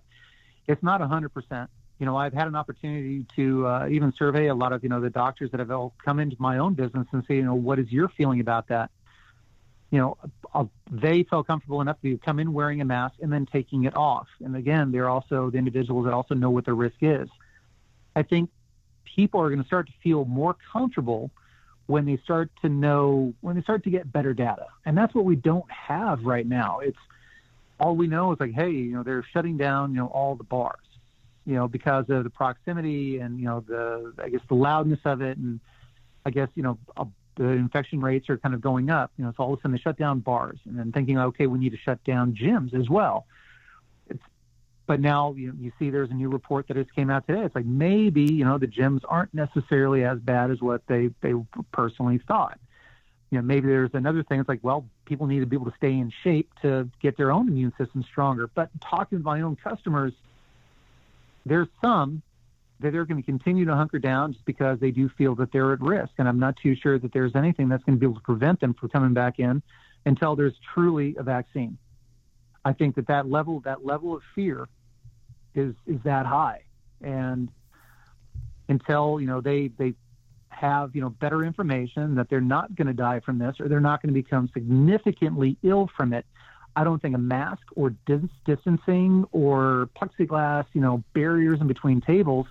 it's 0.67 0.83
not 0.83 1.01
100%. 1.01 1.67
You 1.99 2.05
know, 2.05 2.15
I've 2.15 2.33
had 2.33 2.47
an 2.47 2.55
opportunity 2.55 3.25
to 3.35 3.67
uh, 3.67 3.87
even 3.89 4.13
survey 4.13 4.47
a 4.47 4.55
lot 4.55 4.71
of, 4.71 4.83
you 4.83 4.89
know, 4.89 5.01
the 5.01 5.09
doctors 5.09 5.51
that 5.51 5.59
have 5.59 5.69
all 5.69 5.93
come 6.03 6.19
into 6.19 6.37
my 6.39 6.57
own 6.59 6.73
business 6.73 7.07
and 7.11 7.23
say, 7.27 7.35
you 7.35 7.43
know, 7.43 7.55
what 7.55 7.77
is 7.77 7.91
your 7.91 8.07
feeling 8.07 8.39
about 8.39 8.69
that? 8.69 8.89
You 9.91 9.99
know, 9.99 10.17
uh, 10.53 10.65
they 10.89 11.23
felt 11.23 11.47
comfortable 11.47 11.81
enough 11.81 11.97
to 12.03 12.17
come 12.19 12.39
in 12.39 12.53
wearing 12.53 12.79
a 12.79 12.85
mask 12.85 13.15
and 13.21 13.33
then 13.33 13.45
taking 13.45 13.83
it 13.83 13.97
off. 13.97 14.27
And 14.39 14.55
again, 14.55 14.91
they're 14.91 15.09
also 15.09 15.49
the 15.49 15.57
individuals 15.57 16.05
that 16.05 16.13
also 16.13 16.35
know 16.35 16.51
what 16.51 16.65
the 16.65 16.73
risk 16.73 16.97
is. 17.01 17.27
I 18.15 18.23
think 18.23 18.49
people 19.03 19.41
are 19.41 19.49
going 19.49 19.61
to 19.61 19.67
start 19.67 19.87
to 19.87 19.93
feel 20.01 20.25
more 20.25 20.55
comfortable 20.71 21.31
when 21.89 22.05
they 22.05 22.17
start 22.17 22.51
to 22.61 22.69
know 22.69 23.33
when 23.41 23.55
they 23.55 23.63
start 23.63 23.83
to 23.83 23.89
get 23.89 24.11
better 24.11 24.31
data. 24.31 24.67
And 24.85 24.95
that's 24.95 25.15
what 25.15 25.25
we 25.25 25.35
don't 25.35 25.69
have 25.71 26.23
right 26.23 26.45
now. 26.45 26.81
It's 26.83 26.99
all 27.79 27.95
we 27.95 28.05
know 28.05 28.31
is 28.31 28.39
like 28.39 28.53
hey 28.53 28.69
you 28.69 28.91
know 28.91 29.01
they're 29.01 29.25
shutting 29.33 29.57
down 29.57 29.91
you 29.93 29.97
know 29.97 30.07
all 30.07 30.35
the 30.35 30.43
bars 30.43 30.85
you 31.45 31.55
know 31.55 31.67
because 31.67 32.05
of 32.09 32.25
the 32.25 32.29
proximity 32.29 33.19
and 33.19 33.39
you 33.39 33.45
know 33.45 33.61
the 33.61 34.13
i 34.21 34.29
guess 34.29 34.41
the 34.49 34.53
loudness 34.53 34.99
of 35.03 35.21
it. 35.21 35.37
And 35.39 35.59
i 36.27 36.29
guess 36.29 36.49
you 36.53 36.61
know 36.61 36.77
uh, 36.95 37.05
the 37.37 37.47
infection 37.47 38.01
rates 38.01 38.29
are 38.29 38.37
kind 38.37 38.53
of 38.53 38.61
going 38.61 38.91
up. 38.91 39.11
You 39.17 39.25
know 39.25 39.33
so 39.35 39.43
all 39.43 39.53
of 39.53 39.59
a 39.59 39.61
sudden 39.63 39.71
they 39.71 39.79
shut 39.79 39.97
down 39.97 40.19
bars 40.19 40.59
and 40.65 40.77
then 40.77 40.91
thinking 40.91 41.17
okay 41.17 41.47
we 41.47 41.57
need 41.57 41.71
to 41.71 41.77
shut 41.77 42.03
down 42.03 42.33
gyms 42.35 42.79
as 42.79 42.87
well 42.87 43.25
but 44.89 44.99
now 44.99 45.35
you, 45.37 45.53
you 45.59 45.71
see 45.77 45.91
there's 45.91 46.09
a 46.09 46.15
new 46.15 46.29
report 46.29 46.67
that 46.67 46.73
just 46.73 46.91
came 46.95 47.11
out 47.11 47.27
today. 47.27 47.41
It's 47.41 47.53
like 47.53 47.67
maybe 47.67 48.23
you 48.23 48.43
know 48.43 48.57
the 48.57 48.65
gyms 48.65 49.01
aren't 49.07 49.31
necessarily 49.35 50.03
as 50.03 50.17
bad 50.17 50.49
as 50.49 50.61
what 50.61 50.81
they 50.87 51.11
they 51.21 51.33
personally 51.71 52.19
thought. 52.27 52.59
You 53.29 53.37
know, 53.37 53.43
maybe 53.43 53.67
there's 53.67 53.91
another 53.93 54.23
thing. 54.23 54.39
It's 54.39 54.49
like, 54.49 54.63
well, 54.63 54.87
people 55.05 55.27
need 55.27 55.41
to 55.41 55.45
be 55.45 55.55
able 55.55 55.69
to 55.69 55.77
stay 55.77 55.91
in 55.91 56.11
shape 56.23 56.49
to 56.63 56.89
get 57.03 57.17
their 57.17 57.31
own 57.31 57.47
immune 57.47 57.71
system 57.77 58.03
stronger. 58.09 58.47
But 58.47 58.71
talking 58.81 59.19
to 59.19 59.23
my 59.23 59.41
own 59.41 59.57
customers, 59.57 60.13
there's 61.45 61.67
some 61.81 62.23
that 62.79 62.91
they're 62.91 63.05
going 63.05 63.21
to 63.21 63.25
continue 63.25 63.65
to 63.65 63.75
hunker 63.75 63.99
down 63.99 64.33
just 64.33 64.45
because 64.45 64.79
they 64.79 64.89
do 64.89 65.07
feel 65.07 65.35
that 65.35 65.51
they're 65.51 65.71
at 65.71 65.81
risk. 65.81 66.13
And 66.17 66.27
I'm 66.27 66.39
not 66.39 66.55
too 66.57 66.75
sure 66.75 66.97
that 66.97 67.13
there's 67.13 67.35
anything 67.35 67.69
that's 67.69 67.83
going 67.83 67.95
to 67.95 67.99
be 67.99 68.07
able 68.07 68.15
to 68.15 68.25
prevent 68.25 68.59
them 68.59 68.73
from 68.73 68.89
coming 68.89 69.13
back 69.13 69.37
in 69.37 69.61
until 70.07 70.35
there's 70.35 70.55
truly 70.73 71.15
a 71.19 71.21
vaccine. 71.21 71.77
I 72.65 72.73
think 72.73 72.95
that 72.95 73.05
that 73.05 73.29
level, 73.29 73.59
that 73.61 73.85
level 73.85 74.15
of 74.15 74.23
fear 74.33 74.67
is 75.59 75.75
is 75.85 76.01
that 76.03 76.25
high, 76.25 76.61
and 77.01 77.49
until 78.67 79.19
you 79.19 79.27
know 79.27 79.41
they 79.41 79.67
they 79.77 79.93
have 80.49 80.95
you 80.95 81.01
know 81.01 81.09
better 81.09 81.43
information 81.43 82.15
that 82.15 82.29
they're 82.29 82.41
not 82.41 82.75
going 82.75 82.87
to 82.87 82.93
die 82.93 83.19
from 83.21 83.39
this 83.39 83.59
or 83.59 83.67
they're 83.67 83.79
not 83.79 84.01
going 84.01 84.13
to 84.13 84.21
become 84.21 84.49
significantly 84.53 85.57
ill 85.63 85.89
from 85.95 86.13
it. 86.13 86.25
I 86.75 86.83
don't 86.83 87.01
think 87.01 87.15
a 87.15 87.19
mask 87.19 87.63
or 87.75 87.91
dis- 88.05 88.29
distancing 88.45 89.25
or 89.31 89.89
plexiglass, 89.99 90.65
you 90.73 90.81
know, 90.81 91.03
barriers 91.13 91.59
in 91.61 91.67
between 91.67 91.99
tables 91.99 92.45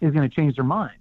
is 0.00 0.12
going 0.12 0.28
to 0.28 0.34
change 0.34 0.56
their 0.56 0.64
mind. 0.64 0.98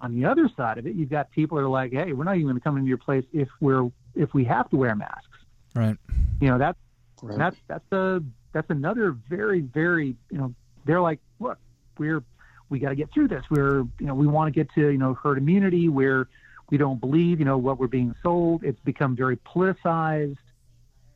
On 0.00 0.14
the 0.14 0.26
other 0.26 0.48
side 0.56 0.78
of 0.78 0.86
it, 0.86 0.94
you've 0.94 1.08
got 1.08 1.30
people 1.30 1.56
that 1.56 1.64
are 1.64 1.68
like, 1.68 1.92
"Hey, 1.92 2.12
we're 2.12 2.24
not 2.24 2.36
even 2.36 2.46
going 2.46 2.56
to 2.56 2.60
come 2.60 2.76
into 2.76 2.88
your 2.88 2.98
place 2.98 3.24
if 3.32 3.48
we're 3.60 3.90
if 4.14 4.34
we 4.34 4.44
have 4.44 4.68
to 4.70 4.76
wear 4.76 4.94
masks." 4.94 5.26
Right. 5.74 5.96
You 6.40 6.48
know, 6.48 6.58
that's 6.58 6.78
right. 7.22 7.38
that's 7.38 7.56
that's 7.66 7.92
a 7.92 8.22
that's 8.52 8.68
another 8.70 9.16
very 9.28 9.60
very 9.60 10.16
you 10.30 10.38
know 10.38 10.54
they're 10.86 11.00
like, 11.00 11.20
look, 11.40 11.58
we're 11.98 12.22
we 12.68 12.78
got 12.78 12.90
to 12.90 12.96
get 12.96 13.12
through 13.12 13.28
this. 13.28 13.44
We're 13.50 13.80
you 13.98 14.06
know 14.06 14.14
we 14.14 14.26
want 14.26 14.52
to 14.52 14.58
get 14.58 14.72
to 14.74 14.88
you 14.88 14.98
know 14.98 15.14
herd 15.14 15.38
immunity 15.38 15.88
where 15.88 16.28
we 16.70 16.78
don't 16.78 17.00
believe 17.00 17.38
you 17.38 17.44
know 17.44 17.58
what 17.58 17.78
we're 17.78 17.86
being 17.86 18.14
sold. 18.22 18.64
It's 18.64 18.80
become 18.80 19.16
very 19.16 19.36
politicized. 19.36 20.38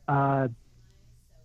Uh, 0.07 0.49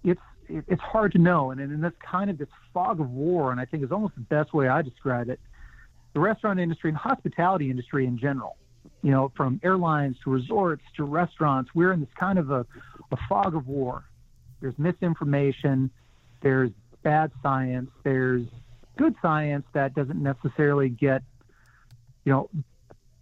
it's 0.05 0.21
it's 0.49 0.83
hard 0.83 1.13
to 1.13 1.19
know, 1.19 1.51
and 1.51 1.61
in 1.61 1.81
this 1.81 1.93
kind 2.01 2.31
of 2.31 2.39
this 2.39 2.49
fog 2.73 3.01
of 3.01 3.11
war, 3.11 3.51
and 3.51 3.61
I 3.61 3.65
think 3.65 3.83
is 3.83 3.93
almost 3.93 4.15
the 4.15 4.21
best 4.21 4.53
way 4.53 4.69
I 4.69 4.83
describe 4.83 5.29
it. 5.29 5.41
The 6.13 6.21
restaurant 6.21 6.61
industry 6.61 6.91
and 6.91 6.97
hospitality 6.97 7.71
industry 7.71 8.07
in 8.07 8.17
general, 8.19 8.57
you 9.03 9.11
know, 9.11 9.33
from 9.37 9.61
airlines 9.63 10.17
to 10.25 10.31
resorts 10.31 10.83
to 10.97 11.05
restaurants, 11.05 11.71
we're 11.75 11.93
in 11.93 12.01
this 12.01 12.09
kind 12.19 12.39
of 12.39 12.51
a, 12.51 12.65
a 13.13 13.17
fog 13.29 13.55
of 13.55 13.67
war. 13.67 14.05
There's 14.61 14.79
misinformation. 14.79 15.91
There's 16.41 16.71
bad 17.07 17.31
science. 17.41 17.89
There's 18.03 18.43
good 18.99 19.15
science 19.23 19.65
that 19.75 19.95
doesn't 19.95 20.21
necessarily 20.21 20.89
get, 20.89 21.23
you 22.25 22.33
know, 22.33 22.51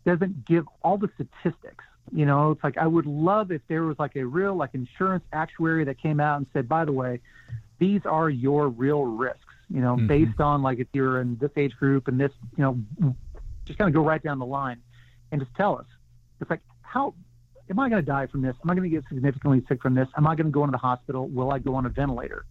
doesn't 0.07 0.47
give 0.47 0.65
all 0.83 0.97
the 0.97 1.11
statistics. 1.15 1.85
You 2.11 2.25
know, 2.25 2.53
it's 2.53 2.65
like 2.65 2.79
I 2.79 2.87
would 2.87 3.05
love 3.05 3.53
if 3.53 3.61
there 3.69 3.83
was 3.83 3.99
like 3.99 4.17
a 4.17 4.25
real 4.25 4.55
like 4.57 4.71
insurance 4.73 5.25
actuary 5.35 5.85
that 5.85 6.01
came 6.01 6.19
out 6.19 6.39
and 6.39 6.47
said, 6.55 6.67
by 6.67 6.87
the 6.87 6.93
way, 6.93 7.21
these 7.79 8.01
are 8.07 8.31
your 8.31 8.69
real 8.69 9.05
risks. 9.05 9.41
You 9.69 9.83
know, 9.83 9.97
mm-hmm. 9.97 10.07
based 10.07 10.41
on 10.41 10.63
like 10.63 10.79
if 10.79 10.89
you're 10.95 11.21
in 11.21 11.37
this 11.37 11.51
age 11.55 11.75
group 11.79 12.09
and 12.09 12.19
this, 12.19 12.33
you 12.57 12.65
know, 12.65 13.15
just 13.67 13.79
kind 13.79 13.89
of 13.89 13.95
go 13.95 14.03
right 14.03 14.23
down 14.23 14.39
the 14.39 14.47
line 14.47 14.81
and 15.31 15.43
just 15.43 15.55
tell 15.57 15.77
us. 15.77 15.87
It's 16.41 16.49
like 16.49 16.61
how 16.81 17.13
am 17.69 17.79
I 17.79 17.91
going 17.91 18.03
to 18.03 18.07
die 18.07 18.29
from 18.29 18.41
this? 18.41 18.57
Am 18.65 18.71
I 18.71 18.75
going 18.75 18.91
to 18.91 18.97
get 18.97 19.05
significantly 19.11 19.63
sick 19.69 19.83
from 19.83 19.95
this? 19.95 20.09
Am 20.17 20.27
I 20.27 20.35
going 20.35 20.47
to 20.47 20.53
go 20.53 20.65
into 20.65 20.73
the 20.73 20.79
hospital? 20.79 21.29
Will 21.29 21.53
I 21.53 21.59
go 21.59 21.75
on 21.75 21.85
a 21.85 21.91
ventilator? 21.91 22.47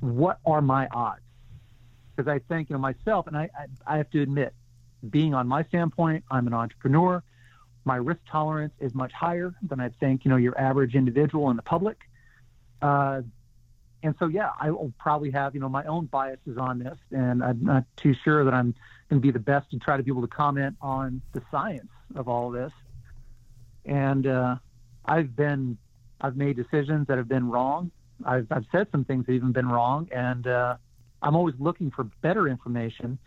What 0.00 0.38
are 0.44 0.60
my 0.60 0.88
odds? 0.92 1.20
Because 2.14 2.30
I 2.30 2.38
think, 2.48 2.70
you 2.70 2.74
know, 2.74 2.80
myself, 2.80 3.26
and 3.26 3.36
I, 3.36 3.50
I, 3.58 3.94
I 3.94 3.96
have 3.98 4.10
to 4.10 4.22
admit, 4.22 4.54
being 5.10 5.34
on 5.34 5.46
my 5.46 5.62
standpoint, 5.64 6.24
I'm 6.30 6.46
an 6.46 6.54
entrepreneur. 6.54 7.22
My 7.84 7.96
risk 7.96 8.20
tolerance 8.30 8.72
is 8.80 8.94
much 8.94 9.12
higher 9.12 9.54
than 9.62 9.80
I 9.80 9.90
think, 9.90 10.24
you 10.24 10.30
know, 10.30 10.36
your 10.36 10.58
average 10.58 10.94
individual 10.94 11.50
in 11.50 11.56
the 11.56 11.62
public. 11.62 11.98
Uh, 12.82 13.22
and 14.02 14.14
so, 14.18 14.26
yeah, 14.26 14.50
I 14.60 14.70
will 14.70 14.92
probably 14.98 15.30
have, 15.32 15.54
you 15.54 15.60
know, 15.60 15.68
my 15.68 15.84
own 15.84 16.06
biases 16.06 16.58
on 16.58 16.78
this, 16.78 16.98
and 17.10 17.42
I'm 17.44 17.62
not 17.62 17.84
too 17.96 18.14
sure 18.24 18.44
that 18.44 18.54
I'm 18.54 18.74
going 19.08 19.20
to 19.20 19.26
be 19.26 19.30
the 19.30 19.38
best 19.38 19.70
to 19.70 19.78
try 19.78 19.96
to 19.96 20.02
be 20.02 20.10
able 20.10 20.22
to 20.22 20.28
comment 20.28 20.76
on 20.80 21.22
the 21.32 21.42
science 21.50 21.90
of 22.14 22.28
all 22.28 22.48
of 22.48 22.54
this. 22.54 22.72
and 23.86 24.26
uh, 24.26 24.56
I've 25.04 25.34
been 25.34 25.78
I've 26.20 26.36
made 26.36 26.56
decisions 26.56 27.06
that 27.08 27.18
have 27.18 27.28
been 27.28 27.48
wrong. 27.48 27.90
I've 28.24 28.46
I've 28.50 28.66
said 28.72 28.88
some 28.92 29.04
things 29.04 29.26
that 29.26 29.32
even 29.32 29.52
been 29.52 29.68
wrong, 29.68 30.08
and 30.12 30.46
uh, 30.46 30.76
I'm 31.22 31.36
always 31.36 31.54
looking 31.58 31.90
for 31.90 32.04
better 32.22 32.48
information 32.48 33.18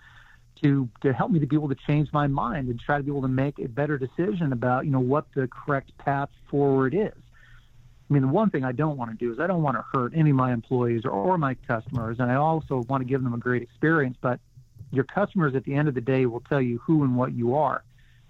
to 0.61 0.89
to 1.01 1.13
help 1.13 1.31
me 1.31 1.39
to 1.39 1.47
be 1.47 1.55
able 1.55 1.69
to 1.69 1.77
change 1.87 2.09
my 2.11 2.27
mind 2.27 2.69
and 2.69 2.79
try 2.79 2.97
to 2.97 3.03
be 3.03 3.11
able 3.11 3.21
to 3.21 3.27
make 3.27 3.59
a 3.59 3.67
better 3.67 3.97
decision 3.97 4.51
about 4.53 4.85
you 4.85 4.91
know 4.91 4.99
what 4.99 5.25
the 5.35 5.47
correct 5.47 5.97
path 5.97 6.29
forward 6.49 6.93
is. 6.93 7.13
I 8.09 8.13
mean, 8.13 8.23
the 8.23 8.27
one 8.27 8.49
thing 8.49 8.63
I 8.63 8.71
don't 8.71 8.97
want 8.97 9.11
to 9.11 9.17
do 9.17 9.31
is 9.31 9.39
I 9.39 9.45
don't 9.45 9.61
want 9.61 9.77
to 9.77 9.85
hurt 9.93 10.13
any 10.15 10.31
of 10.31 10.35
my 10.35 10.51
employees 10.51 11.03
or, 11.05 11.11
or 11.11 11.37
my 11.37 11.53
customers, 11.67 12.17
and 12.19 12.31
I 12.31 12.35
also 12.35 12.79
want 12.89 13.01
to 13.01 13.05
give 13.05 13.23
them 13.23 13.33
a 13.33 13.37
great 13.37 13.61
experience. 13.61 14.17
But 14.19 14.39
your 14.91 15.03
customers, 15.03 15.53
at 15.55 15.63
the 15.63 15.75
end 15.75 15.87
of 15.87 15.93
the 15.93 16.01
day, 16.01 16.25
will 16.25 16.39
tell 16.39 16.61
you 16.61 16.79
who 16.79 17.03
and 17.03 17.15
what 17.15 17.33
you 17.33 17.55
are. 17.55 17.83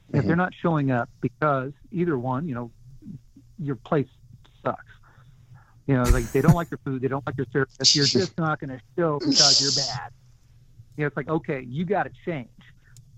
Mm-hmm. 0.09 0.17
If 0.17 0.25
they're 0.25 0.35
not 0.35 0.53
showing 0.61 0.91
up 0.91 1.09
because 1.21 1.71
either 1.91 2.17
one, 2.17 2.47
you 2.47 2.55
know, 2.55 2.71
your 3.57 3.75
place 3.75 4.07
sucks. 4.63 4.85
You 5.89 5.95
know, 5.95 6.03
like 6.03 6.31
they 6.31 6.41
don't 6.41 6.53
like 6.53 6.69
your 6.69 6.77
food, 6.85 7.01
they 7.01 7.07
don't 7.07 7.25
like 7.25 7.35
your 7.35 7.47
service. 7.51 7.95
You're 7.95 8.05
just 8.05 8.37
not 8.37 8.59
going 8.59 8.69
to 8.69 8.79
show 8.95 9.17
because 9.17 9.59
you're 9.59 9.87
bad. 9.87 10.11
You 10.95 11.01
know, 11.01 11.07
it's 11.07 11.17
like 11.17 11.27
okay, 11.27 11.65
you 11.67 11.83
got 11.83 12.03
to 12.03 12.11
change. 12.23 12.47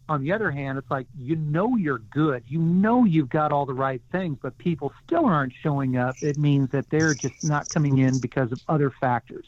On 0.08 0.24
the 0.24 0.32
other 0.32 0.52
hand, 0.52 0.78
it's 0.78 0.90
like 0.90 1.06
you 1.20 1.36
know 1.36 1.76
you're 1.76 1.98
good, 1.98 2.46
you 2.48 2.60
know 2.60 3.04
you've 3.04 3.28
got 3.28 3.52
all 3.52 3.66
the 3.66 3.74
right 3.74 4.02
things, 4.14 4.38
but 4.42 4.58
people 4.58 4.94
still 5.06 5.26
aren't 5.26 5.52
showing 5.62 5.98
up. 5.98 6.16
It 6.22 6.38
means 6.38 6.70
that 6.70 6.90
they're 6.90 7.14
just 7.14 7.44
not 7.44 7.68
coming 7.68 7.98
in 7.98 8.22
because 8.22 8.54
of 8.54 8.62
other 8.70 8.90
factors. 9.02 9.48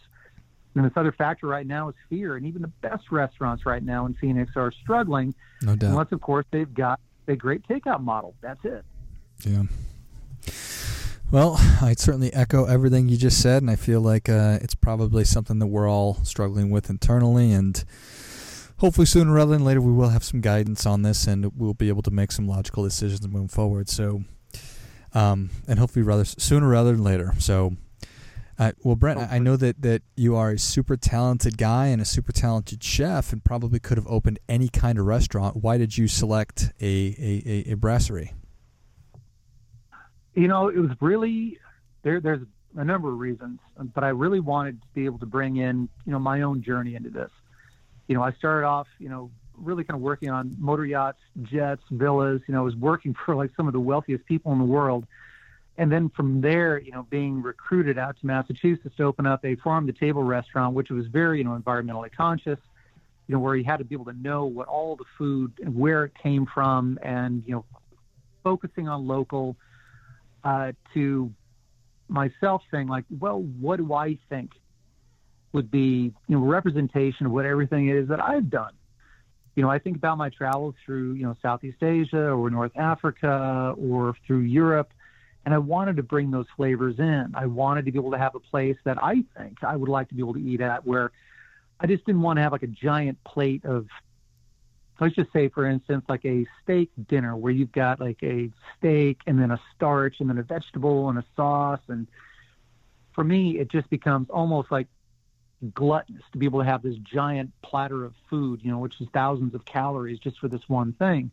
And 0.76 0.84
this 0.84 0.94
other 0.98 1.14
factor 1.14 1.48
right 1.48 1.66
now 1.66 1.88
is 1.88 1.96
fear. 2.10 2.36
And 2.36 2.46
even 2.46 2.62
the 2.62 2.68
best 2.68 3.10
restaurants 3.10 3.66
right 3.66 3.84
now 3.84 4.06
in 4.06 4.16
Phoenix 4.16 4.52
are 4.58 4.72
struggling. 4.72 5.34
No 5.62 5.76
doubt. 5.78 5.92
Unless, 5.92 6.12
of 6.12 6.20
course, 6.20 6.46
they've 6.52 6.74
got 6.74 7.00
a 7.28 7.36
great 7.36 7.66
takeout 7.68 8.02
model. 8.02 8.34
That's 8.42 8.66
it. 8.66 8.84
Yeah. 9.46 9.64
Well, 11.34 11.60
I'd 11.82 11.98
certainly 11.98 12.32
echo 12.32 12.66
everything 12.66 13.10
you 13.10 13.18
just 13.18 13.42
said, 13.42 13.64
and 13.64 13.72
I 13.72 13.76
feel 13.76 14.02
like 14.02 14.30
uh, 14.30 14.60
it's 14.62 14.76
probably 14.76 15.24
something 15.24 15.58
that 15.58 15.66
we're 15.66 15.90
all 15.90 16.24
struggling 16.24 16.70
with 16.70 16.92
internally. 16.92 17.52
And 17.52 17.84
hopefully, 18.78 19.08
sooner 19.08 19.34
rather 19.34 19.54
than 19.54 19.66
later, 19.66 19.82
we 19.82 19.92
will 19.92 20.10
have 20.10 20.24
some 20.24 20.42
guidance 20.42 20.86
on 20.86 21.02
this, 21.02 21.26
and 21.26 21.52
we'll 21.58 21.74
be 21.74 21.90
able 21.90 22.04
to 22.04 22.12
make 22.12 22.32
some 22.32 22.48
logical 22.48 22.84
decisions 22.84 23.28
moving 23.28 23.48
forward. 23.48 23.90
So, 23.90 24.26
um, 25.16 25.50
and 25.68 25.80
hopefully, 25.80 26.04
rather 26.04 26.24
sooner 26.24 26.68
rather 26.68 26.92
than 26.92 27.04
later. 27.04 27.34
So, 27.40 27.78
uh, 28.60 28.74
well, 28.84 28.96
Brent, 28.96 29.18
I 29.20 29.40
know 29.40 29.56
that, 29.56 29.82
that 29.82 30.04
you 30.16 30.36
are 30.36 30.52
a 30.52 30.60
super 30.60 30.98
talented 30.98 31.58
guy 31.58 31.88
and 31.88 32.00
a 32.00 32.06
super 32.06 32.32
talented 32.32 32.84
chef, 32.84 33.34
and 33.34 33.44
probably 33.44 33.80
could 33.80 33.98
have 33.98 34.06
opened 34.06 34.38
any 34.48 34.70
kind 34.70 35.00
of 35.00 35.08
restaurant. 35.08 35.64
Why 35.64 35.80
did 35.80 35.98
you 35.98 36.08
select 36.08 36.72
a, 36.80 36.86
a, 36.86 37.44
a, 37.44 37.72
a 37.72 37.74
brasserie? 37.74 38.34
You 40.36 40.48
know, 40.48 40.68
it 40.70 40.78
was 40.78 40.92
really 41.00 41.60
there. 42.02 42.20
There's 42.20 42.46
a 42.76 42.84
number 42.84 43.10
of 43.10 43.20
reasons, 43.20 43.60
but 43.94 44.04
I 44.04 44.10
really 44.10 44.40
wanted 44.40 44.82
to 44.82 44.88
be 44.94 45.06
able 45.06 45.20
to 45.20 45.26
bring 45.26 45.58
in, 45.58 45.88
you 46.06 46.12
know, 46.12 46.20
my 46.20 46.42
own 46.42 46.64
journey 46.64 46.96
into 46.96 47.10
this. 47.10 47.30
You 48.08 48.16
know, 48.16 48.24
I 48.24 48.32
started 48.34 48.66
off, 48.66 48.88
you 49.00 49.10
know, 49.10 49.32
really 49.58 49.84
kind 49.84 49.96
of 49.96 50.02
working 50.02 50.30
on 50.30 50.56
motor 50.58 50.86
yachts, 50.86 51.20
jets, 51.44 51.84
villas. 51.92 52.42
You 52.48 52.54
know, 52.54 52.62
I 52.62 52.64
was 52.64 52.76
working 52.76 53.16
for 53.26 53.36
like 53.36 53.52
some 53.56 53.68
of 53.68 53.74
the 53.74 53.80
wealthiest 53.80 54.26
people 54.26 54.52
in 54.54 54.60
the 54.60 54.66
world. 54.66 55.06
And 55.78 55.92
then 55.92 56.10
from 56.10 56.42
there, 56.42 56.78
you 56.78 56.92
know, 56.92 57.08
being 57.10 57.42
recruited 57.42 57.98
out 57.98 58.20
to 58.20 58.28
Massachusetts 58.28 58.96
to 58.98 59.04
open 59.04 59.26
up 59.26 59.44
a 59.44 59.56
farm 59.56 59.88
to 59.88 59.94
table 59.94 60.22
restaurant, 60.22 60.76
which 60.76 60.92
was 60.92 61.08
very, 61.08 61.40
you 61.40 61.44
know, 61.44 61.58
environmentally 61.58 62.12
conscious, 62.12 62.60
you 63.28 63.34
know, 63.34 63.40
where 63.40 63.56
you 63.56 63.64
had 63.64 63.78
to 63.78 63.84
be 63.84 63.96
able 63.96 64.06
to 64.06 64.14
know 64.14 64.46
what 64.46 64.68
all 64.68 64.96
the 64.96 65.06
food 65.18 65.52
and 65.64 65.76
where 65.76 66.06
it 66.06 66.12
came 66.22 66.46
from 66.46 67.00
and, 67.02 67.44
you 67.48 67.54
know, 67.54 67.66
focusing 68.44 68.88
on 68.88 69.08
local, 69.08 69.56
uh, 70.44 70.72
to 70.94 71.32
myself 72.08 72.62
saying 72.72 72.88
like, 72.88 73.06
well, 73.20 73.42
what 73.42 73.78
do 73.78 73.94
I 73.94 74.18
think 74.30 74.52
would 75.54 75.70
be 75.70 76.12
you 76.28 76.36
know 76.36 76.40
representation 76.40 77.28
of 77.28 77.32
what 77.32 77.46
everything 77.46 77.90
is 77.90 78.10
that 78.10 78.20
I've 78.20 78.50
done. 78.50 78.74
You 79.56 79.62
know, 79.62 79.70
I 79.70 79.78
think 79.78 79.98
about 79.98 80.18
my 80.18 80.30
travels 80.30 80.76
through 80.86 81.14
you 81.14 81.24
know 81.24 81.38
Southeast 81.42 81.82
Asia 81.82 82.32
or 82.32 82.50
North 82.50 82.76
Africa 82.76 83.76
or 83.78 84.16
through 84.26 84.40
Europe, 84.40 84.92
and 85.46 85.54
I 85.54 85.60
wanted 85.60 85.96
to 85.98 86.04
bring 86.04 86.32
those 86.32 86.48
flavors 86.58 86.98
in. 86.98 87.34
I 87.36 87.46
wanted 87.46 87.86
to 87.86 87.92
be 87.92 88.00
able 88.00 88.12
to 88.12 88.18
have 88.18 88.36
a 88.36 88.40
place 88.40 88.78
that 88.84 89.02
I 89.02 89.24
think 89.38 89.64
I 89.64 89.76
would 89.76 89.90
like 89.90 90.10
to 90.10 90.16
be 90.16 90.22
able 90.22 90.34
to 90.34 90.42
eat 90.42 90.60
at 90.60 90.86
where 90.86 91.12
I 91.80 91.88
just 91.88 92.06
didn't 92.06 92.22
want 92.22 92.38
to 92.38 92.42
have 92.42 92.52
like 92.52 92.64
a 92.64 92.68
giant 92.68 93.24
plate 93.24 93.64
of 93.64 93.88
let's 95.00 95.16
just 95.16 95.32
say, 95.34 95.50
for 95.50 95.66
instance, 95.66 96.06
like 96.08 96.26
a 96.26 96.46
steak 96.64 96.92
dinner 97.08 97.36
where 97.36 97.52
you've 97.52 97.72
got 97.72 98.00
like 98.00 98.22
a 98.24 98.50
steak 98.78 99.20
and 99.28 99.40
then 99.40 99.52
a 99.52 99.60
starch 99.76 100.20
and 100.20 100.30
then 100.30 100.38
a 100.38 100.44
vegetable 100.44 101.10
and 101.10 101.18
a 101.18 101.26
sauce. 101.36 101.82
And 101.88 102.08
for 103.14 103.24
me, 103.24 103.60
it 103.60 103.72
just 103.72 103.90
becomes 103.90 104.30
almost 104.30 104.72
like 104.72 104.88
gluttonous 105.74 106.24
to 106.32 106.38
be 106.38 106.46
able 106.46 106.60
to 106.60 106.66
have 106.66 106.82
this 106.82 106.96
giant 106.98 107.52
platter 107.62 108.04
of 108.06 108.14
food, 108.30 108.60
you 108.64 108.72
know, 108.72 108.80
which 108.80 109.00
is 109.02 109.08
thousands 109.14 109.56
of 109.56 109.66
calories 109.66 110.20
just 110.20 110.40
for 110.40 110.48
this 110.48 110.62
one 110.68 110.94
thing. 110.94 111.32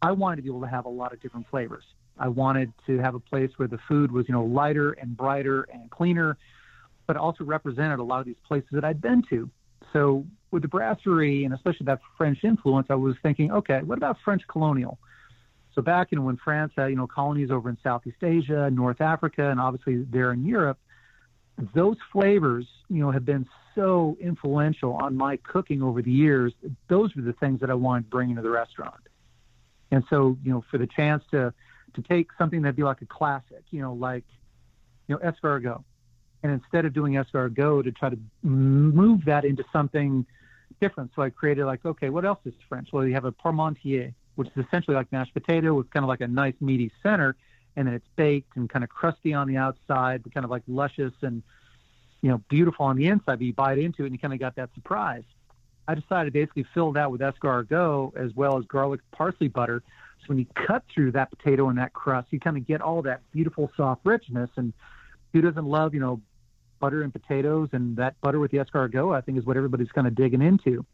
I 0.00 0.12
wanted 0.12 0.36
to 0.36 0.42
be 0.42 0.48
able 0.48 0.62
to 0.62 0.68
have 0.68 0.84
a 0.84 0.90
lot 0.90 1.12
of 1.12 1.20
different 1.20 1.48
flavors. 1.48 1.84
I 2.18 2.28
wanted 2.28 2.72
to 2.86 2.98
have 2.98 3.14
a 3.14 3.20
place 3.20 3.50
where 3.56 3.68
the 3.68 3.78
food 3.88 4.12
was, 4.12 4.28
you 4.28 4.34
know, 4.34 4.44
lighter 4.44 4.92
and 4.92 5.16
brighter 5.16 5.62
and 5.72 5.90
cleaner, 5.90 6.36
but 7.06 7.16
also 7.16 7.44
represented 7.44 8.00
a 8.00 8.02
lot 8.02 8.20
of 8.20 8.26
these 8.26 8.36
places 8.46 8.68
that 8.72 8.84
I'd 8.84 9.00
been 9.00 9.22
to. 9.30 9.48
So 9.92 10.26
with 10.52 10.62
the 10.62 10.68
brasserie 10.68 11.44
and 11.44 11.54
especially 11.54 11.86
that 11.86 12.00
French 12.16 12.44
influence, 12.44 12.88
I 12.90 12.94
was 12.94 13.16
thinking, 13.22 13.50
okay, 13.50 13.80
what 13.82 13.98
about 13.98 14.18
French 14.24 14.42
colonial? 14.46 14.98
So 15.74 15.82
back 15.82 16.12
in 16.12 16.22
when 16.24 16.36
France 16.36 16.72
had 16.76 16.88
you 16.88 16.96
know 16.96 17.06
colonies 17.06 17.50
over 17.50 17.68
in 17.68 17.78
Southeast 17.82 18.22
Asia, 18.22 18.70
North 18.70 19.00
Africa, 19.00 19.50
and 19.50 19.58
obviously 19.58 20.04
there 20.04 20.32
in 20.32 20.44
Europe, 20.44 20.78
those 21.74 21.96
flavors 22.12 22.66
you 22.88 23.02
know 23.02 23.10
have 23.10 23.24
been 23.24 23.48
so 23.74 24.16
influential 24.20 24.92
on 24.92 25.16
my 25.16 25.38
cooking 25.38 25.82
over 25.82 26.02
the 26.02 26.10
years. 26.10 26.52
Those 26.88 27.14
were 27.16 27.22
the 27.22 27.32
things 27.32 27.60
that 27.60 27.70
I 27.70 27.74
wanted 27.74 28.04
to 28.04 28.10
bring 28.10 28.30
into 28.30 28.42
the 28.42 28.50
restaurant. 28.50 29.00
And 29.90 30.04
so 30.10 30.36
you 30.44 30.52
know 30.52 30.64
for 30.70 30.78
the 30.78 30.86
chance 30.86 31.24
to 31.30 31.54
to 31.94 32.02
take 32.02 32.28
something 32.38 32.62
that'd 32.62 32.76
be 32.76 32.82
like 32.82 33.00
a 33.00 33.06
classic, 33.06 33.64
you 33.70 33.80
know 33.80 33.94
like 33.94 34.24
you 35.08 35.14
know 35.14 35.30
escargot, 35.30 35.82
and 36.42 36.52
instead 36.52 36.84
of 36.84 36.92
doing 36.92 37.14
escargot 37.14 37.84
to 37.84 37.92
try 37.92 38.10
to 38.10 38.18
move 38.42 39.24
that 39.24 39.46
into 39.46 39.64
something 39.72 40.26
different. 40.82 41.12
So 41.14 41.22
I 41.22 41.30
created 41.30 41.64
like, 41.64 41.84
okay, 41.84 42.10
what 42.10 42.24
else 42.24 42.40
is 42.44 42.54
French? 42.68 42.88
Well, 42.92 43.06
you 43.06 43.14
have 43.14 43.24
a 43.24 43.32
parmentier, 43.32 44.12
which 44.34 44.48
is 44.48 44.66
essentially 44.66 44.96
like 44.96 45.10
mashed 45.12 45.32
potato 45.32 45.72
with 45.74 45.88
kind 45.90 46.04
of 46.04 46.08
like 46.08 46.20
a 46.20 46.26
nice 46.26 46.54
meaty 46.60 46.90
center, 47.02 47.36
and 47.76 47.86
then 47.86 47.94
it's 47.94 48.06
baked 48.16 48.56
and 48.56 48.68
kind 48.68 48.82
of 48.82 48.90
crusty 48.90 49.32
on 49.32 49.46
the 49.46 49.56
outside, 49.56 50.24
but 50.24 50.34
kind 50.34 50.44
of 50.44 50.50
like 50.50 50.62
luscious 50.66 51.12
and 51.22 51.42
you 52.20 52.30
know 52.30 52.42
beautiful 52.50 52.84
on 52.84 52.96
the 52.96 53.06
inside. 53.06 53.38
But 53.38 53.42
you 53.42 53.52
bite 53.54 53.78
into 53.78 54.02
it 54.02 54.06
and 54.06 54.14
you 54.14 54.18
kind 54.18 54.34
of 54.34 54.40
got 54.40 54.56
that 54.56 54.74
surprise. 54.74 55.22
I 55.86 55.94
decided 55.94 56.32
to 56.32 56.38
basically 56.38 56.66
fill 56.74 56.92
that 56.92 57.10
with 57.10 57.20
escargot 57.20 58.16
as 58.16 58.34
well 58.34 58.58
as 58.58 58.64
garlic 58.66 59.00
parsley 59.12 59.48
butter. 59.48 59.82
So 60.20 60.26
when 60.28 60.38
you 60.38 60.46
cut 60.54 60.84
through 60.92 61.12
that 61.12 61.30
potato 61.30 61.68
and 61.68 61.78
that 61.78 61.92
crust, 61.92 62.28
you 62.30 62.40
kind 62.40 62.56
of 62.56 62.66
get 62.66 62.80
all 62.80 63.02
that 63.02 63.20
beautiful 63.32 63.70
soft 63.76 64.02
richness. 64.04 64.50
And 64.56 64.72
who 65.32 65.40
doesn't 65.40 65.64
love 65.64 65.94
you 65.94 66.00
know 66.00 66.20
butter 66.82 67.02
and 67.02 67.12
potatoes, 67.12 67.68
and 67.72 67.96
that 67.96 68.20
butter 68.20 68.40
with 68.40 68.50
the 68.50 68.58
escargot, 68.58 69.16
I 69.16 69.20
think, 69.20 69.38
is 69.38 69.44
what 69.46 69.56
everybody's 69.56 69.92
kind 69.92 70.08
of 70.08 70.16
digging 70.16 70.42
into. 70.42 70.84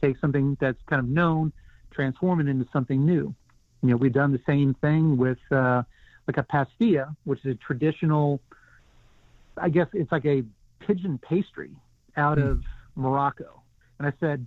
Take 0.00 0.16
something 0.18 0.56
that's 0.58 0.78
kind 0.88 0.98
of 0.98 1.08
known, 1.08 1.52
transform 1.90 2.40
it 2.40 2.48
into 2.48 2.66
something 2.72 3.04
new. 3.04 3.34
You 3.82 3.90
know, 3.90 3.96
we've 3.96 4.14
done 4.14 4.32
the 4.32 4.40
same 4.46 4.72
thing 4.80 5.18
with 5.18 5.38
uh, 5.50 5.82
like 6.26 6.38
a 6.38 6.42
pastilla, 6.42 7.14
which 7.24 7.44
is 7.44 7.52
a 7.52 7.54
traditional. 7.54 8.40
I 9.58 9.68
guess 9.68 9.88
it's 9.92 10.10
like 10.10 10.24
a 10.24 10.42
pigeon 10.80 11.18
pastry 11.18 11.70
out 12.16 12.38
mm. 12.38 12.50
of 12.50 12.62
Morocco. 12.96 13.62
And 13.98 14.08
I 14.08 14.14
said, 14.20 14.46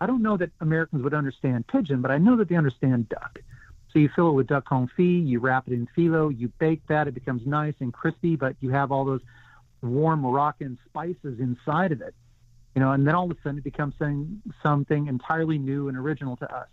I 0.00 0.06
don't 0.06 0.22
know 0.22 0.36
that 0.38 0.50
Americans 0.60 1.04
would 1.04 1.14
understand 1.14 1.68
pigeon, 1.68 2.02
but 2.02 2.10
I 2.10 2.18
know 2.18 2.36
that 2.38 2.48
they 2.48 2.56
understand 2.56 3.08
duck. 3.08 3.38
So 3.92 4.00
you 4.00 4.10
fill 4.16 4.30
it 4.30 4.32
with 4.32 4.48
duck 4.48 4.66
confit, 4.68 5.24
you 5.28 5.38
wrap 5.38 5.68
it 5.68 5.72
in 5.72 5.86
phyllo, 5.96 6.36
you 6.36 6.48
bake 6.58 6.82
that, 6.88 7.06
it 7.06 7.14
becomes 7.14 7.46
nice 7.46 7.74
and 7.78 7.92
crispy, 7.92 8.34
but 8.34 8.56
you 8.58 8.70
have 8.70 8.90
all 8.90 9.04
those 9.04 9.20
warm 9.84 10.20
Moroccan 10.20 10.78
spices 10.86 11.38
inside 11.40 11.92
of 11.92 12.00
it. 12.00 12.14
You 12.74 12.80
know, 12.80 12.92
and 12.92 13.06
then 13.06 13.14
all 13.14 13.30
of 13.30 13.30
a 13.30 13.40
sudden 13.42 13.58
it 13.58 13.64
becomes 13.64 13.94
something, 13.98 14.42
something 14.62 15.06
entirely 15.06 15.58
new 15.58 15.88
and 15.88 15.96
original 15.96 16.36
to 16.38 16.52
us. 16.52 16.68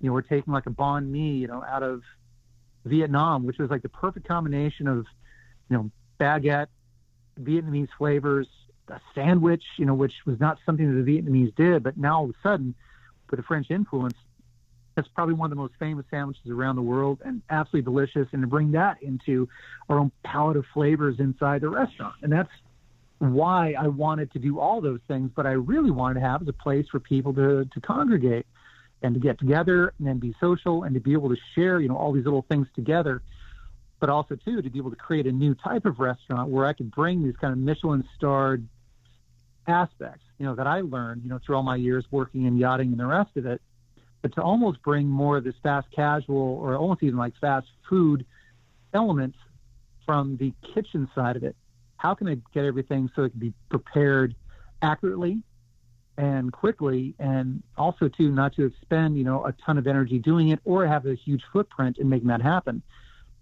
You 0.00 0.08
know, 0.08 0.14
we're 0.14 0.22
taking 0.22 0.52
like 0.52 0.66
a 0.66 0.70
banh 0.70 1.08
mi, 1.08 1.34
you 1.34 1.46
know, 1.46 1.62
out 1.62 1.84
of 1.84 2.02
Vietnam, 2.84 3.46
which 3.46 3.58
was 3.58 3.70
like 3.70 3.82
the 3.82 3.88
perfect 3.88 4.26
combination 4.26 4.88
of, 4.88 5.06
you 5.68 5.76
know, 5.76 5.90
baguette, 6.18 6.66
Vietnamese 7.40 7.88
flavors, 7.96 8.48
a 8.88 9.00
sandwich, 9.14 9.62
you 9.78 9.86
know, 9.86 9.94
which 9.94 10.14
was 10.26 10.40
not 10.40 10.58
something 10.66 10.92
that 10.92 11.04
the 11.04 11.20
Vietnamese 11.20 11.54
did, 11.54 11.82
but 11.84 11.96
now 11.96 12.18
all 12.18 12.24
of 12.24 12.30
a 12.30 12.34
sudden, 12.42 12.74
with 13.30 13.38
the 13.38 13.44
French 13.44 13.70
influence, 13.70 14.16
that's 14.94 15.08
probably 15.08 15.34
one 15.34 15.46
of 15.46 15.56
the 15.56 15.62
most 15.62 15.74
famous 15.78 16.04
sandwiches 16.10 16.50
around 16.50 16.76
the 16.76 16.82
world 16.82 17.20
and 17.24 17.42
absolutely 17.50 17.90
delicious. 17.90 18.28
And 18.32 18.42
to 18.42 18.46
bring 18.46 18.72
that 18.72 19.02
into 19.02 19.48
our 19.88 19.98
own 19.98 20.12
palette 20.24 20.56
of 20.56 20.64
flavors 20.74 21.18
inside 21.18 21.60
the 21.62 21.68
restaurant. 21.68 22.14
And 22.22 22.32
that's 22.32 22.50
why 23.18 23.74
I 23.78 23.88
wanted 23.88 24.32
to 24.32 24.38
do 24.38 24.58
all 24.58 24.80
those 24.80 25.00
things. 25.08 25.30
But 25.34 25.46
I 25.46 25.52
really 25.52 25.90
wanted 25.90 26.20
to 26.20 26.26
have 26.26 26.46
a 26.46 26.52
place 26.52 26.86
for 26.90 27.00
people 27.00 27.32
to, 27.34 27.64
to 27.64 27.80
congregate. 27.80 28.46
and 29.02 29.14
to 29.14 29.20
get 29.20 29.38
together 29.38 29.92
and 29.98 30.06
then 30.06 30.18
be 30.18 30.34
social 30.40 30.84
and 30.84 30.94
to 30.94 31.00
be 31.00 31.12
able 31.12 31.28
to 31.28 31.36
share, 31.54 31.80
you 31.80 31.88
know, 31.88 31.96
all 31.96 32.12
these 32.12 32.24
little 32.24 32.46
things 32.48 32.68
together. 32.74 33.20
But 34.00 34.10
also 34.10 34.36
too 34.36 34.62
to 34.62 34.70
be 34.70 34.78
able 34.78 34.90
to 34.90 34.96
create 34.96 35.26
a 35.26 35.32
new 35.32 35.54
type 35.54 35.84
of 35.86 35.98
restaurant 35.98 36.50
where 36.50 36.66
I 36.66 36.72
could 36.72 36.90
bring 36.90 37.22
these 37.22 37.36
kind 37.36 37.52
of 37.52 37.58
Michelin 37.58 38.04
starred 38.16 38.66
aspects, 39.66 40.24
you 40.38 40.46
know, 40.46 40.54
that 40.56 40.66
I 40.66 40.80
learned, 40.80 41.22
you 41.22 41.30
know, 41.30 41.38
through 41.44 41.56
all 41.56 41.62
my 41.62 41.76
years 41.76 42.04
working 42.10 42.46
in 42.46 42.56
yachting 42.56 42.88
and 42.88 42.98
the 42.98 43.06
rest 43.06 43.36
of 43.36 43.46
it, 43.46 43.60
but 44.22 44.32
to 44.34 44.42
almost 44.42 44.80
bring 44.82 45.06
more 45.06 45.36
of 45.36 45.44
this 45.44 45.54
fast 45.62 45.88
casual 45.94 46.58
or 46.62 46.76
almost 46.76 47.02
even 47.02 47.18
like 47.18 47.34
fast 47.40 47.66
food 47.88 48.24
elements 48.94 49.36
from 50.06 50.36
the 50.38 50.52
kitchen 50.74 51.08
side 51.14 51.36
of 51.36 51.42
it. 51.42 51.56
How 51.96 52.14
can 52.14 52.28
I 52.28 52.36
get 52.54 52.64
everything 52.64 53.10
so 53.14 53.24
it 53.24 53.30
can 53.30 53.40
be 53.40 53.52
prepared 53.68 54.34
accurately 54.80 55.42
and 56.18 56.52
quickly 56.52 57.14
and 57.18 57.62
also 57.76 58.08
too 58.08 58.30
not 58.30 58.54
to 58.56 58.66
expend, 58.66 59.16
you 59.16 59.24
know, 59.24 59.44
a 59.44 59.52
ton 59.64 59.78
of 59.78 59.86
energy 59.86 60.18
doing 60.18 60.50
it 60.50 60.60
or 60.64 60.86
have 60.86 61.06
a 61.06 61.14
huge 61.14 61.42
footprint 61.52 61.98
in 61.98 62.08
making 62.08 62.28
that 62.28 62.42
happen. 62.42 62.82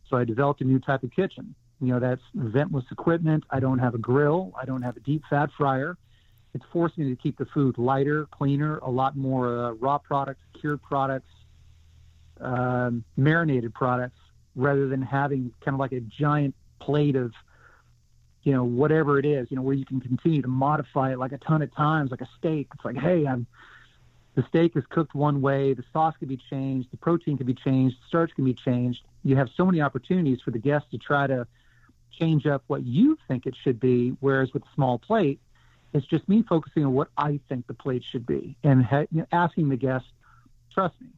So 0.09 0.17
I 0.17 0.25
developed 0.25 0.61
a 0.61 0.65
new 0.65 0.79
type 0.79 1.03
of 1.03 1.11
kitchen. 1.11 1.55
You 1.81 1.89
know, 1.95 2.01
that's 2.01 2.23
ventless 2.37 2.91
equipment. 2.93 3.45
I 3.51 3.61
don't 3.61 3.79
have 3.79 3.95
a 3.95 3.99
grill. 3.99 4.53
I 4.61 4.65
don't 4.67 4.83
have 4.83 4.97
a 4.97 5.01
deep 5.01 5.23
fat 5.31 5.51
fryer. 5.57 5.97
It's 6.55 6.65
forced 6.73 6.99
me 6.99 7.09
to 7.09 7.17
keep 7.17 7.39
the 7.39 7.47
food 7.47 7.79
lighter, 7.79 8.27
cleaner, 8.27 8.79
a 8.79 8.91
lot 8.91 9.17
more 9.17 9.67
uh, 9.67 9.71
raw 9.73 9.99
products, 9.99 10.43
cured 10.59 10.83
products, 10.83 11.31
um, 12.41 13.05
marinated 13.17 13.73
products, 13.75 14.19
rather 14.57 14.89
than 14.89 15.03
having 15.03 15.53
kind 15.65 15.75
of 15.75 15.79
like 15.79 15.93
a 15.93 16.01
giant 16.01 16.55
plate 16.81 17.15
of, 17.15 17.33
you 18.43 18.53
know, 18.53 18.65
whatever 18.65 19.19
it 19.19 19.27
is, 19.27 19.47
you 19.51 19.57
know, 19.57 19.63
where 19.63 19.75
you 19.75 19.85
can 19.85 20.01
continue 20.01 20.43
to 20.43 20.49
modify 20.49 21.13
it 21.13 21.19
like 21.19 21.33
a 21.33 21.39
ton 21.39 21.63
of 21.63 21.73
times, 21.75 22.11
like 22.11 22.21
a 22.21 22.29
steak. 22.39 22.69
It's 22.75 22.85
like, 22.85 22.97
hey, 22.97 23.27
I'm 23.27 23.47
the 24.35 24.45
steak 24.49 24.77
is 24.77 24.85
cooked 24.89 25.15
one 25.15 25.41
way, 25.41 25.75
the 25.75 25.85
sauce 25.93 26.15
can 26.19 26.29
be 26.29 26.37
changed, 26.37 26.91
the 26.91 26.97
protein 26.97 27.37
can 27.37 27.47
be 27.47 27.55
changed, 27.55 27.97
the 27.97 28.07
starch 28.09 28.31
can 28.35 28.45
be 28.45 28.55
changed. 28.55 29.03
You 29.25 29.37
have 29.37 29.49
so 29.57 29.67
many 29.67 29.81
opportunities 29.81 30.41
for 30.41 30.51
the 30.51 30.59
guest 30.59 30.87
to 30.93 30.99
try 30.99 31.27
to 31.27 31.47
change 32.13 32.47
up 32.47 32.63
what 32.69 32.85
you 32.85 33.19
think 33.27 33.47
it 33.47 33.55
should 33.63 33.81
be, 33.81 34.17
whereas 34.21 34.53
with 34.53 34.63
a 34.63 34.75
small 34.75 34.99
plate, 34.99 35.41
it's 35.93 36.07
just 36.07 36.29
me 36.29 36.45
focusing 36.49 36.85
on 36.85 36.93
what 36.93 37.09
I 37.17 37.41
think 37.49 37.67
the 37.67 37.75
plate 37.75 38.05
should 38.11 38.27
be 38.27 38.57
and 38.63 38.85
ha- 38.85 39.07
you 39.11 39.21
know, 39.21 39.27
asking 39.33 39.69
the 39.69 39.77
guest, 39.77 40.07
trust 40.73 40.95
me, 41.01 41.09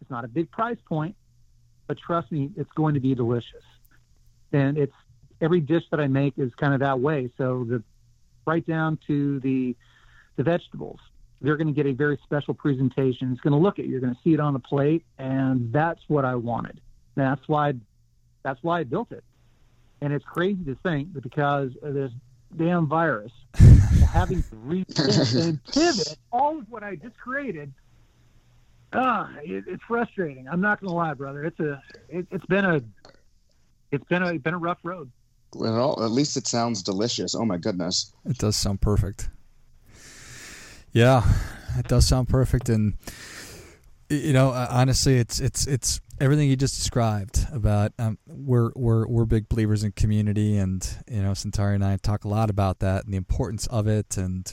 it's 0.00 0.10
not 0.10 0.24
a 0.24 0.28
big 0.28 0.50
price 0.50 0.78
point, 0.88 1.16
but 1.86 1.98
trust 1.98 2.32
me, 2.32 2.50
it's 2.56 2.70
going 2.72 2.94
to 2.94 3.00
be 3.00 3.14
delicious. 3.14 3.64
And 4.52 4.78
it's 4.78 4.94
every 5.40 5.60
dish 5.60 5.82
that 5.90 6.00
I 6.00 6.06
make 6.06 6.34
is 6.38 6.54
kind 6.54 6.74
of 6.74 6.80
that 6.80 7.00
way. 7.00 7.30
So 7.36 7.64
the 7.68 7.82
right 8.46 8.66
down 8.66 8.98
to 9.06 9.40
the 9.40 9.76
the 10.36 10.42
vegetables, 10.42 10.98
they're 11.40 11.56
going 11.56 11.68
to 11.68 11.72
get 11.72 11.86
a 11.86 11.92
very 11.92 12.18
special 12.24 12.54
presentation. 12.54 13.32
It's 13.32 13.40
going 13.40 13.52
to 13.52 13.58
look 13.58 13.78
at 13.78 13.86
you're 13.86 14.00
going 14.00 14.14
to 14.14 14.20
see 14.24 14.34
it 14.34 14.40
on 14.40 14.52
the 14.52 14.58
plate, 14.58 15.04
and 15.18 15.72
that's 15.72 16.00
what 16.08 16.24
I 16.24 16.34
wanted. 16.34 16.80
That's 17.14 17.46
why 17.46 17.74
that's 18.42 18.62
why 18.62 18.80
I 18.80 18.84
built 18.84 19.12
it. 19.12 19.24
And 20.00 20.12
it's 20.12 20.24
crazy 20.24 20.64
to 20.64 20.76
think 20.82 21.14
that 21.14 21.22
because 21.22 21.70
this 21.82 22.10
damn 22.56 22.86
virus, 22.86 23.32
having 24.12 24.42
to 24.42 24.56
rethink 24.56 25.46
and 25.48 25.64
pivot 25.64 26.16
all 26.32 26.58
of 26.58 26.70
what 26.70 26.82
I 26.82 26.96
just 26.96 27.16
created. 27.18 27.72
Ah, 28.92 29.30
it, 29.42 29.64
it's 29.66 29.82
frustrating. 29.88 30.48
I'm 30.48 30.60
not 30.60 30.80
going 30.80 30.90
to 30.90 30.94
lie, 30.94 31.14
brother. 31.14 31.44
It's 31.44 31.58
a, 31.58 31.82
it, 32.08 32.26
has 32.30 32.40
been 32.48 32.64
a, 32.64 32.80
it's 33.90 34.04
been 34.04 34.22
a, 34.22 34.38
been 34.38 34.54
a 34.54 34.58
rough 34.58 34.78
road. 34.84 35.10
Well, 35.54 36.02
at 36.02 36.10
least 36.10 36.36
it 36.36 36.46
sounds 36.46 36.82
delicious. 36.82 37.34
Oh 37.34 37.44
my 37.44 37.58
goodness, 37.58 38.12
it 38.24 38.38
does 38.38 38.56
sound 38.56 38.80
perfect. 38.80 39.28
Yeah, 40.92 41.22
it 41.78 41.86
does 41.88 42.06
sound 42.06 42.28
perfect, 42.28 42.68
and 42.68 42.94
you 44.08 44.32
know, 44.32 44.50
honestly, 44.50 45.16
it's 45.16 45.40
it's 45.40 45.66
it's 45.66 46.00
everything 46.20 46.48
you 46.48 46.56
just 46.56 46.76
described 46.76 47.46
about 47.52 47.92
um, 47.98 48.18
we're 48.26 48.70
we're 48.74 49.06
we're 49.06 49.24
big 49.24 49.48
believers 49.48 49.84
in 49.84 49.92
community, 49.92 50.56
and 50.56 50.86
you 51.10 51.22
know, 51.22 51.34
Centauri 51.34 51.74
and 51.74 51.84
I 51.84 51.96
talk 51.96 52.24
a 52.24 52.28
lot 52.28 52.50
about 52.50 52.80
that 52.80 53.04
and 53.04 53.12
the 53.12 53.16
importance 53.16 53.66
of 53.68 53.86
it, 53.86 54.16
and 54.16 54.52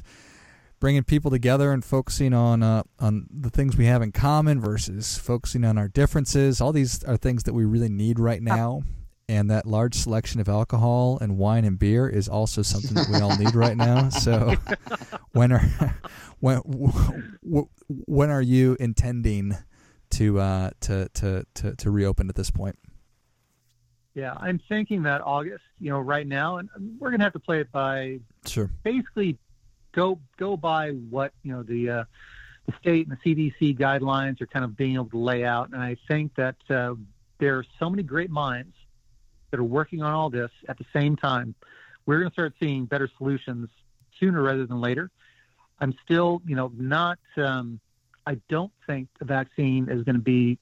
bringing 0.79 1.03
people 1.03 1.31
together 1.31 1.71
and 1.71 1.85
focusing 1.85 2.33
on 2.33 2.63
uh, 2.63 2.83
on 2.99 3.27
the 3.31 3.49
things 3.49 3.77
we 3.77 3.85
have 3.85 4.01
in 4.01 4.11
common 4.11 4.59
versus 4.59 5.17
focusing 5.17 5.63
on 5.63 5.77
our 5.77 5.87
differences. 5.87 6.59
All 6.61 6.73
these 6.73 7.03
are 7.03 7.17
things 7.17 7.43
that 7.43 7.53
we 7.53 7.65
really 7.65 7.89
need 7.89 8.19
right 8.19 8.41
now. 8.41 8.83
And 9.29 9.49
that 9.49 9.65
large 9.65 9.95
selection 9.95 10.41
of 10.41 10.49
alcohol 10.49 11.17
and 11.21 11.37
wine 11.37 11.63
and 11.63 11.79
beer 11.79 12.09
is 12.09 12.27
also 12.27 12.63
something 12.63 12.95
that 12.95 13.07
we 13.09 13.21
all 13.21 13.37
need 13.37 13.55
right 13.55 13.77
now. 13.77 14.09
So, 14.21 14.55
when 15.31 15.53
are 15.53 15.61
when 16.41 16.57
when 17.87 18.29
are 18.29 18.41
you 18.41 18.75
intending 18.77 19.55
to 20.11 20.39
uh, 20.39 20.69
to, 20.81 21.09
to 21.13 21.45
to 21.55 21.75
to 21.75 21.91
reopen 21.91 22.29
at 22.29 22.35
this 22.35 22.51
point? 22.51 22.77
Yeah, 24.13 24.33
I'm 24.37 24.59
thinking 24.69 25.03
that 25.03 25.21
August. 25.21 25.63
You 25.79 25.89
know, 25.89 25.99
right 25.99 26.27
now, 26.27 26.57
and 26.57 26.69
we're 26.99 27.11
gonna 27.11 27.23
have 27.23 27.33
to 27.33 27.39
play 27.39 27.59
it 27.59 27.71
by 27.71 28.19
sure. 28.45 28.69
Basically, 28.83 29.37
go 29.93 30.19
go 30.37 30.57
by 30.57 30.91
what 30.91 31.33
you 31.43 31.51
know 31.51 31.63
the 31.63 31.89
uh, 31.89 32.03
the 32.65 32.73
state 32.79 33.07
and 33.07 33.17
the 33.17 33.35
CDC 33.35 33.77
guidelines 33.77 34.41
are 34.41 34.47
kind 34.47 34.65
of 34.65 34.75
being 34.75 34.95
able 34.95 35.09
to 35.09 35.17
lay 35.17 35.43
out. 35.43 35.69
And 35.71 35.81
I 35.81 35.97
think 36.07 36.35
that 36.35 36.55
uh, 36.69 36.95
there 37.39 37.57
are 37.57 37.65
so 37.79 37.89
many 37.89 38.03
great 38.03 38.29
minds 38.29 38.75
that 39.49 39.59
are 39.59 39.65
working 39.65 40.01
on 40.01 40.13
all 40.13 40.29
this 40.29 40.51
at 40.69 40.77
the 40.77 40.85
same 40.93 41.15
time. 41.15 41.55
We're 42.05 42.19
going 42.19 42.29
to 42.29 42.33
start 42.33 42.53
seeing 42.59 42.85
better 42.85 43.09
solutions 43.17 43.69
sooner 44.19 44.41
rather 44.41 44.65
than 44.65 44.79
later. 44.79 45.11
I'm 45.79 45.95
still, 46.03 46.41
you 46.45 46.55
know, 46.55 46.71
not. 46.75 47.19
Um, 47.37 47.79
I 48.25 48.35
don't 48.49 48.71
think 48.87 49.09
the 49.19 49.25
vaccine 49.25 49.89
is 49.89 50.03
going 50.03 50.15
to 50.15 50.21
be 50.21 50.59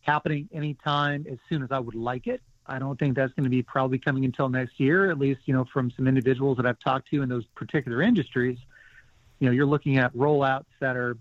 happening 0.00 0.48
anytime 0.52 1.26
as 1.30 1.38
soon 1.48 1.62
as 1.62 1.70
I 1.70 1.78
would 1.78 1.94
like 1.94 2.26
it. 2.26 2.40
I 2.66 2.78
don't 2.78 2.98
think 2.98 3.14
that's 3.14 3.32
going 3.34 3.44
to 3.44 3.50
be 3.50 3.62
probably 3.62 3.98
coming 3.98 4.24
until 4.24 4.48
next 4.48 4.80
year, 4.80 5.10
at 5.10 5.18
least, 5.18 5.40
you 5.44 5.54
know, 5.54 5.64
from 5.72 5.90
some 5.92 6.08
individuals 6.08 6.56
that 6.56 6.66
I've 6.66 6.80
talked 6.80 7.10
to 7.10 7.22
in 7.22 7.28
those 7.28 7.44
particular 7.54 8.02
industries. 8.02 8.58
You 9.38 9.46
know, 9.46 9.52
you're 9.52 9.66
looking 9.66 9.98
at 9.98 10.12
rollouts 10.14 10.64
that 10.80 10.96
are, 10.96 11.16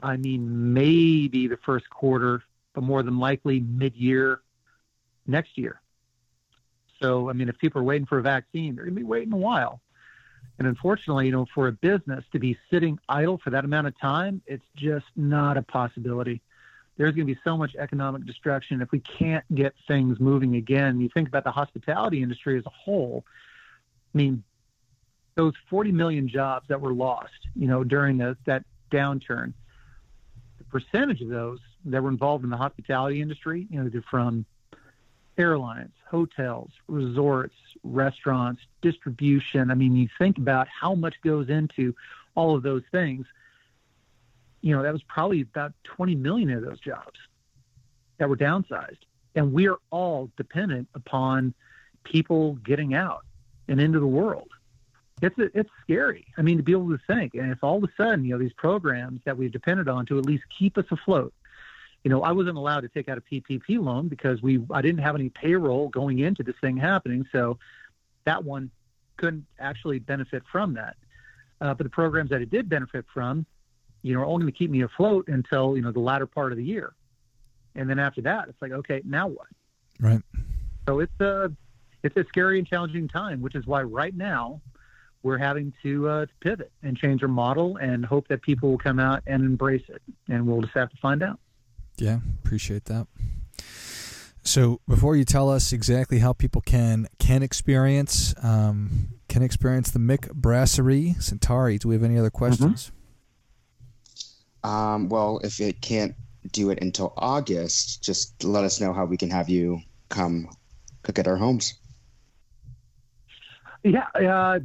I 0.00 0.16
mean, 0.16 0.74
maybe 0.74 1.46
the 1.46 1.58
first 1.64 1.88
quarter, 1.88 2.42
but 2.74 2.82
more 2.82 3.02
than 3.02 3.18
likely 3.18 3.60
mid 3.60 3.94
year 3.94 4.40
next 5.26 5.56
year. 5.56 5.80
So, 7.00 7.30
I 7.30 7.32
mean, 7.32 7.48
if 7.48 7.58
people 7.58 7.80
are 7.80 7.84
waiting 7.84 8.06
for 8.06 8.18
a 8.18 8.22
vaccine, 8.22 8.74
they're 8.74 8.84
going 8.84 8.94
to 8.94 9.00
be 9.00 9.04
waiting 9.04 9.32
a 9.32 9.38
while. 9.38 9.80
And 10.58 10.68
unfortunately, 10.68 11.26
you 11.26 11.32
know, 11.32 11.46
for 11.54 11.68
a 11.68 11.72
business 11.72 12.24
to 12.32 12.38
be 12.38 12.56
sitting 12.70 12.98
idle 13.08 13.38
for 13.38 13.50
that 13.50 13.64
amount 13.64 13.88
of 13.88 13.98
time, 13.98 14.40
it's 14.46 14.64
just 14.76 15.06
not 15.16 15.56
a 15.56 15.62
possibility. 15.62 16.40
There's 16.96 17.14
going 17.14 17.26
to 17.26 17.34
be 17.34 17.40
so 17.42 17.56
much 17.56 17.74
economic 17.74 18.24
destruction 18.24 18.80
if 18.80 18.92
we 18.92 19.00
can't 19.00 19.44
get 19.52 19.74
things 19.88 20.20
moving 20.20 20.54
again. 20.54 21.00
You 21.00 21.08
think 21.12 21.26
about 21.26 21.42
the 21.42 21.50
hospitality 21.50 22.22
industry 22.22 22.56
as 22.56 22.64
a 22.66 22.70
whole. 22.70 23.24
I 24.14 24.18
mean, 24.18 24.44
those 25.34 25.54
40 25.68 25.90
million 25.90 26.28
jobs 26.28 26.68
that 26.68 26.80
were 26.80 26.92
lost, 26.92 27.32
you 27.56 27.66
know, 27.66 27.82
during 27.82 28.18
the, 28.18 28.36
that 28.46 28.64
downturn, 28.92 29.52
the 30.58 30.64
percentage 30.64 31.20
of 31.20 31.28
those 31.28 31.58
that 31.86 32.00
were 32.00 32.10
involved 32.10 32.44
in 32.44 32.50
the 32.50 32.56
hospitality 32.56 33.20
industry, 33.20 33.66
you 33.70 33.82
know, 33.82 33.88
they're 33.88 34.04
from 34.08 34.46
airlines, 35.36 35.92
hotels, 36.08 36.70
resorts, 36.86 37.54
restaurants, 37.84 38.62
distribution. 38.82 39.70
I 39.70 39.74
mean, 39.74 39.94
you 39.94 40.08
think 40.18 40.38
about 40.38 40.66
how 40.68 40.94
much 40.94 41.14
goes 41.22 41.48
into 41.48 41.94
all 42.34 42.56
of 42.56 42.62
those 42.62 42.82
things. 42.90 43.26
You 44.62 44.74
know, 44.74 44.82
that 44.82 44.92
was 44.92 45.02
probably 45.02 45.42
about 45.42 45.72
20 45.84 46.14
million 46.14 46.50
of 46.50 46.62
those 46.62 46.80
jobs 46.80 47.18
that 48.18 48.28
were 48.28 48.36
downsized. 48.36 48.98
And 49.34 49.52
we're 49.52 49.76
all 49.90 50.30
dependent 50.36 50.88
upon 50.94 51.54
people 52.04 52.54
getting 52.64 52.94
out 52.94 53.24
and 53.68 53.80
into 53.80 54.00
the 54.00 54.06
world. 54.06 54.48
It's 55.22 55.34
it's 55.38 55.70
scary. 55.82 56.26
I 56.36 56.42
mean, 56.42 56.56
to 56.56 56.62
be 56.62 56.72
able 56.72 56.88
to 56.88 57.00
think, 57.06 57.34
and 57.34 57.52
if 57.52 57.62
all 57.62 57.76
of 57.76 57.84
a 57.84 57.92
sudden, 57.96 58.24
you 58.24 58.32
know, 58.32 58.38
these 58.38 58.52
programs 58.52 59.20
that 59.24 59.36
we've 59.36 59.52
depended 59.52 59.88
on 59.88 60.06
to 60.06 60.18
at 60.18 60.26
least 60.26 60.42
keep 60.56 60.76
us 60.76 60.84
afloat, 60.90 61.32
you 62.04 62.10
know, 62.10 62.22
I 62.22 62.32
wasn't 62.32 62.58
allowed 62.58 62.82
to 62.82 62.88
take 62.88 63.08
out 63.08 63.16
a 63.18 63.22
PPP 63.22 63.82
loan 63.82 64.08
because 64.08 64.42
we 64.42 64.60
I 64.70 64.82
didn't 64.82 65.02
have 65.02 65.14
any 65.14 65.30
payroll 65.30 65.88
going 65.88 66.18
into 66.18 66.42
this 66.42 66.54
thing 66.60 66.76
happening, 66.76 67.26
so 67.32 67.58
that 68.24 68.44
one 68.44 68.70
couldn't 69.16 69.46
actually 69.58 69.98
benefit 69.98 70.42
from 70.52 70.74
that. 70.74 70.96
Uh, 71.60 71.72
but 71.72 71.84
the 71.84 71.90
programs 71.90 72.30
that 72.30 72.42
it 72.42 72.50
did 72.50 72.68
benefit 72.68 73.06
from, 73.12 73.46
you 74.02 74.12
know, 74.12 74.20
are 74.20 74.26
only 74.26 74.42
going 74.42 74.52
to 74.52 74.58
keep 74.58 74.70
me 74.70 74.82
afloat 74.82 75.28
until 75.28 75.76
you 75.76 75.82
know 75.82 75.92
the 75.92 76.00
latter 76.00 76.26
part 76.26 76.52
of 76.52 76.58
the 76.58 76.64
year, 76.64 76.92
and 77.74 77.88
then 77.88 77.98
after 77.98 78.20
that, 78.20 78.48
it's 78.48 78.60
like, 78.60 78.72
okay, 78.72 79.00
now 79.04 79.26
what? 79.26 79.48
Right. 79.98 80.20
So 80.86 81.00
it's 81.00 81.20
a 81.20 81.50
it's 82.02 82.16
a 82.18 82.24
scary 82.28 82.58
and 82.58 82.68
challenging 82.68 83.08
time, 83.08 83.40
which 83.40 83.54
is 83.54 83.66
why 83.66 83.82
right 83.82 84.14
now 84.14 84.60
we're 85.22 85.38
having 85.38 85.72
to, 85.82 86.06
uh, 86.06 86.26
to 86.26 86.32
pivot 86.40 86.70
and 86.82 86.98
change 86.98 87.22
our 87.22 87.28
model 87.28 87.78
and 87.78 88.04
hope 88.04 88.28
that 88.28 88.42
people 88.42 88.70
will 88.70 88.78
come 88.78 89.00
out 89.00 89.22
and 89.26 89.42
embrace 89.42 89.84
it, 89.88 90.02
and 90.28 90.46
we'll 90.46 90.60
just 90.60 90.74
have 90.74 90.90
to 90.90 90.96
find 90.98 91.22
out. 91.22 91.40
Yeah, 91.96 92.18
appreciate 92.42 92.86
that. 92.86 93.06
So 94.42 94.80
before 94.86 95.16
you 95.16 95.24
tell 95.24 95.50
us 95.50 95.72
exactly 95.72 96.18
how 96.18 96.32
people 96.32 96.60
can 96.60 97.08
can 97.18 97.42
experience 97.42 98.34
um, 98.42 99.08
can 99.28 99.42
experience 99.42 99.90
the 99.90 99.98
Mick 99.98 100.30
Brasserie 100.32 101.14
Centauri, 101.18 101.78
do 101.78 101.88
we 101.88 101.94
have 101.94 102.04
any 102.04 102.18
other 102.18 102.30
questions? 102.30 102.92
Um, 104.62 105.08
well, 105.08 105.40
if 105.42 105.60
it 105.60 105.80
can't 105.80 106.14
do 106.52 106.70
it 106.70 106.82
until 106.82 107.14
August, 107.16 108.02
just 108.02 108.44
let 108.44 108.64
us 108.64 108.80
know 108.80 108.92
how 108.92 109.04
we 109.04 109.16
can 109.16 109.30
have 109.30 109.48
you 109.48 109.80
come 110.08 110.48
cook 111.02 111.18
at 111.18 111.26
our 111.26 111.36
homes. 111.36 111.74
Yeah. 113.82 114.06
Uh, 114.14 114.60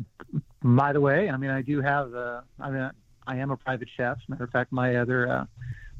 by 0.61 0.93
the 0.93 1.01
way, 1.01 1.29
I 1.29 1.37
mean, 1.37 1.49
I 1.49 1.61
do 1.61 1.81
have, 1.81 2.13
uh, 2.13 2.41
I 2.59 2.69
mean, 2.69 2.89
I 3.27 3.37
am 3.37 3.51
a 3.51 3.57
private 3.57 3.89
chef. 3.95 4.17
Matter 4.27 4.45
of 4.45 4.49
fact, 4.51 4.71
my 4.71 4.95
other, 4.95 5.29
uh, 5.29 5.45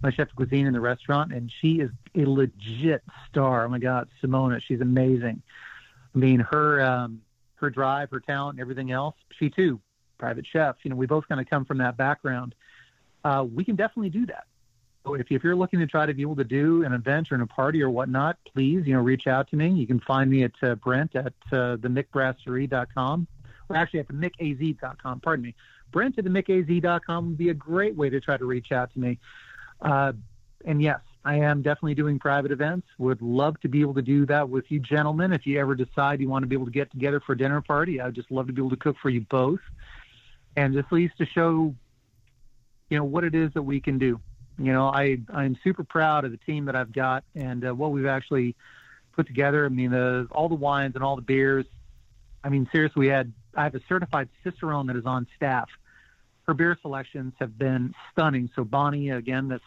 my 0.02 0.12
chef 0.12 0.28
cuisine 0.36 0.68
in 0.68 0.74
the 0.74 0.80
restaurant, 0.80 1.34
and 1.34 1.52
she 1.62 1.80
is 1.80 1.90
a 2.16 2.26
legit 2.26 3.04
star. 3.30 3.66
Oh 3.66 3.70
my 3.70 3.80
God, 3.80 4.10
Simona, 4.22 4.62
she's 4.62 4.82
amazing. 4.82 5.42
I 6.16 6.18
mean, 6.18 6.40
her, 6.40 6.82
um, 6.82 7.22
her 7.56 7.70
drive, 7.70 8.10
her 8.12 8.20
talent, 8.20 8.56
and 8.56 8.62
everything 8.62 8.92
else. 8.92 9.16
She 9.38 9.50
too, 9.50 9.80
private 10.18 10.46
chef. 10.52 10.78
You 10.84 10.90
know, 10.90 10.96
we 10.96 11.06
both 11.06 11.28
kind 11.28 11.42
of 11.42 11.50
come 11.50 11.66
from 11.66 11.80
that 11.80 11.98
background. 11.98 12.56
Uh, 13.24 13.46
we 13.54 13.64
can 13.64 13.76
definitely 13.76 14.10
do 14.10 14.26
that. 14.28 14.46
So 15.06 15.14
if, 15.16 15.28
if 15.30 15.44
you're 15.44 15.56
looking 15.56 15.80
to 15.80 15.88
try 15.88 16.06
to 16.06 16.14
be 16.14 16.22
able 16.22 16.36
to 16.38 16.44
do 16.44 16.84
an 16.84 16.94
event 16.94 17.32
or 17.32 17.36
in 17.36 17.42
a 17.42 17.48
party 17.48 17.82
or 17.82 17.90
whatnot, 17.90 18.38
please, 18.54 18.86
you 18.86 18.94
know, 18.94 19.02
reach 19.02 19.28
out 19.28 19.50
to 19.50 19.56
me. 19.56 19.70
You 19.70 19.88
can 19.88 20.00
find 20.02 20.30
me 20.30 20.44
at 20.44 20.52
uh, 20.62 20.76
Brent 20.76 21.16
at 21.16 21.34
uh, 21.52 21.78
themickbrasserie.com 21.78 23.28
or 23.70 23.76
actually 23.76 24.00
at 24.00 24.08
the 24.08 24.14
mickaz.com, 24.14 25.20
pardon 25.22 25.46
me. 25.46 25.56
Brent 25.92 26.18
at 26.18 26.24
the 26.24 26.30
mickaz.com 26.30 27.28
would 27.28 27.38
be 27.38 27.50
a 27.50 27.54
great 27.54 27.96
way 27.96 28.10
to 28.10 28.20
try 28.20 28.38
to 28.38 28.46
reach 28.46 28.72
out 28.72 28.92
to 28.94 29.00
me. 29.00 29.20
Uh, 29.82 30.14
and 30.66 30.82
yes, 30.82 31.00
I 31.26 31.36
am 31.36 31.62
definitely 31.62 31.96
doing 31.96 32.18
private 32.18 32.52
events. 32.52 32.88
Would 32.98 33.22
love 33.22 33.60
to 33.62 33.68
be 33.68 33.82
able 33.82 33.94
to 33.96 34.02
do 34.02 34.26
that 34.28 34.50
with 34.50 34.66
you 34.70 34.80
gentlemen. 34.80 35.34
If 35.34 35.46
you 35.46 35.60
ever 35.60 35.76
decide 35.76 36.22
you 36.22 36.30
want 36.30 36.44
to 36.44 36.48
be 36.48 36.56
able 36.56 36.66
to 36.66 36.72
get 36.72 36.92
together 36.92 37.20
for 37.20 37.34
a 37.34 37.38
dinner 37.38 37.62
party, 37.62 38.00
I'd 38.00 38.16
just 38.16 38.32
love 38.32 38.48
to 38.48 38.54
be 38.54 38.62
able 38.62 38.70
to 38.72 38.78
cook 38.78 38.96
for 39.02 39.10
you 39.10 39.22
both. 39.30 39.60
And 40.56 40.76
at 40.78 40.92
least 40.92 41.18
to 41.18 41.26
show, 41.26 41.76
you 42.90 42.98
know, 42.98 43.04
what 43.04 43.24
it 43.24 43.36
is 43.36 43.54
that 43.54 43.62
we 43.62 43.80
can 43.80 43.98
do. 43.98 44.20
You 44.58 44.74
know, 44.74 44.88
I, 44.88 45.20
I'm 45.34 45.58
super 45.64 45.84
proud 45.84 46.26
of 46.26 46.32
the 46.32 46.38
team 46.38 46.66
that 46.66 46.76
I've 46.76 46.92
got 46.92 47.24
and 47.36 47.66
uh, 47.66 47.74
what 47.74 47.92
we've 47.92 48.06
actually 48.06 48.56
put 49.14 49.28
together. 49.28 49.66
I 49.66 49.70
mean, 49.70 49.94
uh, 49.94 50.26
all 50.32 50.50
the 50.50 50.56
wines 50.56 50.96
and 50.96 51.04
all 51.04 51.16
the 51.16 51.22
beers. 51.22 51.66
I 52.44 52.50
mean, 52.50 52.68
seriously, 52.72 53.02
we 53.02 53.08
had, 53.08 53.32
I 53.56 53.64
have 53.64 53.76
a 53.76 53.82
certified 53.88 54.30
Cicerone 54.44 54.88
that 54.88 54.96
is 54.96 55.06
on 55.06 55.28
staff 55.36 55.70
her 56.50 56.56
beer 56.56 56.76
selections 56.82 57.32
have 57.40 57.60
been 57.60 57.94
stunning. 58.12 58.50
So 58.56 58.64
Bonnie, 58.64 59.12
again, 59.12 59.50
that's 59.50 59.64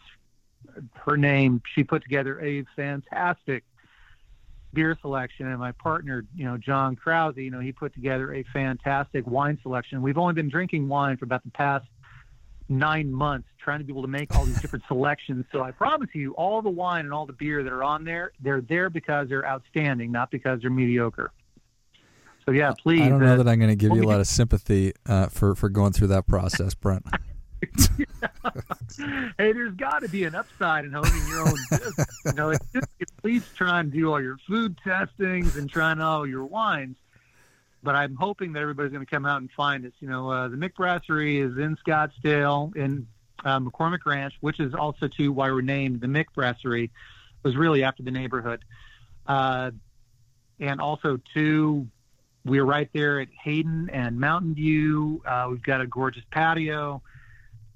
her 1.05 1.15
name. 1.15 1.61
She 1.73 1.85
put 1.85 2.03
together 2.03 2.41
a 2.41 2.65
fantastic 2.75 3.63
beer 4.73 4.97
selection, 4.99 5.47
and 5.47 5.59
my 5.59 5.71
partner, 5.71 6.25
you 6.35 6.43
know, 6.43 6.57
John 6.57 6.97
Krause, 6.97 7.37
you 7.37 7.51
know, 7.51 7.61
he 7.61 7.71
put 7.71 7.93
together 7.93 8.33
a 8.33 8.43
fantastic 8.51 9.25
wine 9.25 9.57
selection. 9.63 10.01
We've 10.01 10.17
only 10.17 10.33
been 10.33 10.49
drinking 10.49 10.89
wine 10.89 11.15
for 11.15 11.23
about 11.23 11.45
the 11.45 11.51
past 11.51 11.85
nine 12.67 13.13
months, 13.13 13.47
trying 13.63 13.79
to 13.79 13.85
be 13.85 13.93
able 13.93 14.01
to 14.01 14.09
make 14.09 14.35
all 14.35 14.43
these 14.43 14.59
different 14.59 14.83
selections. 14.89 15.45
So 15.53 15.63
I 15.63 15.71
promise 15.71 16.09
you, 16.13 16.33
all 16.33 16.61
the 16.61 16.69
wine 16.69 17.05
and 17.05 17.13
all 17.13 17.25
the 17.25 17.31
beer 17.31 17.63
that 17.63 17.71
are 17.71 17.85
on 17.85 18.03
there, 18.03 18.33
they're 18.41 18.59
there 18.59 18.89
because 18.89 19.29
they're 19.29 19.47
outstanding, 19.47 20.11
not 20.11 20.31
because 20.31 20.59
they're 20.59 20.69
mediocre. 20.69 21.31
So 22.45 22.51
yeah, 22.51 22.73
please. 22.77 23.01
I 23.01 23.09
don't 23.09 23.21
know 23.21 23.33
uh, 23.33 23.37
that 23.37 23.47
I'm 23.47 23.59
going 23.59 23.69
to 23.69 23.75
give 23.75 23.95
you 23.95 24.03
a 24.03 24.09
lot 24.09 24.19
of 24.19 24.27
sympathy 24.27 24.93
uh, 25.05 25.27
for 25.27 25.55
for 25.55 25.69
going 25.69 25.93
through 25.93 26.07
that 26.07 26.27
process, 26.27 26.73
Brent. 26.73 27.05
hey, 29.37 29.53
there's 29.53 29.75
got 29.75 29.99
to 29.99 30.09
be 30.09 30.25
an 30.25 30.35
upside 30.35 30.85
in 30.85 30.95
owning 30.95 31.27
your 31.27 31.47
own 31.47 31.57
business. 31.69 32.21
You 32.25 32.33
know, 32.33 32.49
it's 32.49 32.65
just, 32.73 32.87
at 33.01 33.07
least 33.23 33.55
try 33.55 33.79
and 33.79 33.91
do 33.91 34.11
all 34.11 34.21
your 34.21 34.37
food 34.47 34.77
testings 34.83 35.55
and 35.55 35.69
trying 35.69 35.99
all 35.99 36.27
your 36.27 36.45
wines. 36.45 36.97
But 37.81 37.95
I'm 37.95 38.15
hoping 38.15 38.53
that 38.53 38.61
everybody's 38.61 38.91
going 38.91 39.05
to 39.05 39.09
come 39.09 39.25
out 39.25 39.41
and 39.41 39.51
find 39.51 39.85
us. 39.85 39.91
You 39.99 40.09
know, 40.09 40.29
uh, 40.29 40.47
the 40.47 40.55
Mick 40.55 40.75
Brasserie 40.75 41.39
is 41.39 41.57
in 41.57 41.77
Scottsdale 41.85 42.75
in 42.75 43.07
uh, 43.43 43.59
McCormick 43.59 44.05
Ranch, 44.05 44.33
which 44.41 44.59
is 44.59 44.73
also 44.73 45.07
too 45.07 45.31
why 45.31 45.51
we're 45.51 45.61
named 45.61 46.01
the 46.01 46.07
Mick 46.07 46.25
Brasserie. 46.35 46.91
Was 47.43 47.57
really 47.57 47.83
after 47.83 48.03
the 48.03 48.11
neighborhood, 48.11 48.63
uh, 49.27 49.71
and 50.61 50.79
also 50.79 51.19
two 51.33 51.87
we're 52.45 52.65
right 52.65 52.89
there 52.93 53.21
at 53.21 53.29
Hayden 53.43 53.89
and 53.91 54.19
Mountain 54.19 54.55
View. 54.55 55.21
Uh, 55.25 55.47
we've 55.49 55.63
got 55.63 55.81
a 55.81 55.87
gorgeous 55.87 56.23
patio. 56.31 57.01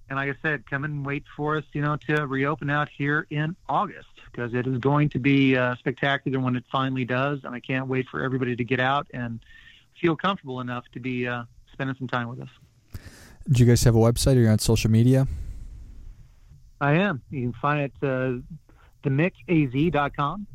And 0.09 0.17
like 0.17 0.29
I 0.29 0.35
said, 0.41 0.69
come 0.69 0.83
and 0.85 1.05
wait 1.05 1.23
for 1.35 1.57
us, 1.57 1.63
you 1.73 1.81
know, 1.81 1.97
to 2.07 2.25
reopen 2.25 2.69
out 2.69 2.87
here 2.97 3.27
in 3.29 3.55
August 3.67 4.07
because 4.31 4.53
it 4.53 4.65
is 4.65 4.77
going 4.77 5.09
to 5.09 5.19
be 5.19 5.57
uh, 5.57 5.75
spectacular 5.75 6.39
when 6.39 6.55
it 6.55 6.63
finally 6.71 7.05
does. 7.05 7.39
And 7.43 7.53
I 7.53 7.59
can't 7.59 7.87
wait 7.87 8.07
for 8.09 8.23
everybody 8.23 8.55
to 8.55 8.63
get 8.63 8.79
out 8.79 9.07
and 9.13 9.39
feel 9.99 10.15
comfortable 10.15 10.61
enough 10.61 10.85
to 10.93 10.99
be 10.99 11.27
uh, 11.27 11.43
spending 11.73 11.95
some 11.97 12.07
time 12.07 12.29
with 12.29 12.39
us. 12.41 12.49
Do 13.49 13.63
you 13.63 13.65
guys 13.65 13.83
have 13.83 13.95
a 13.95 13.99
website 13.99 14.35
or 14.35 14.39
you're 14.39 14.51
on 14.51 14.59
social 14.59 14.91
media? 14.91 15.27
I 16.79 16.93
am. 16.93 17.21
You 17.29 17.41
can 17.43 17.53
find 17.61 17.81
it 17.81 17.93
uh, 18.01 18.39
themickaz.com. 19.03 20.47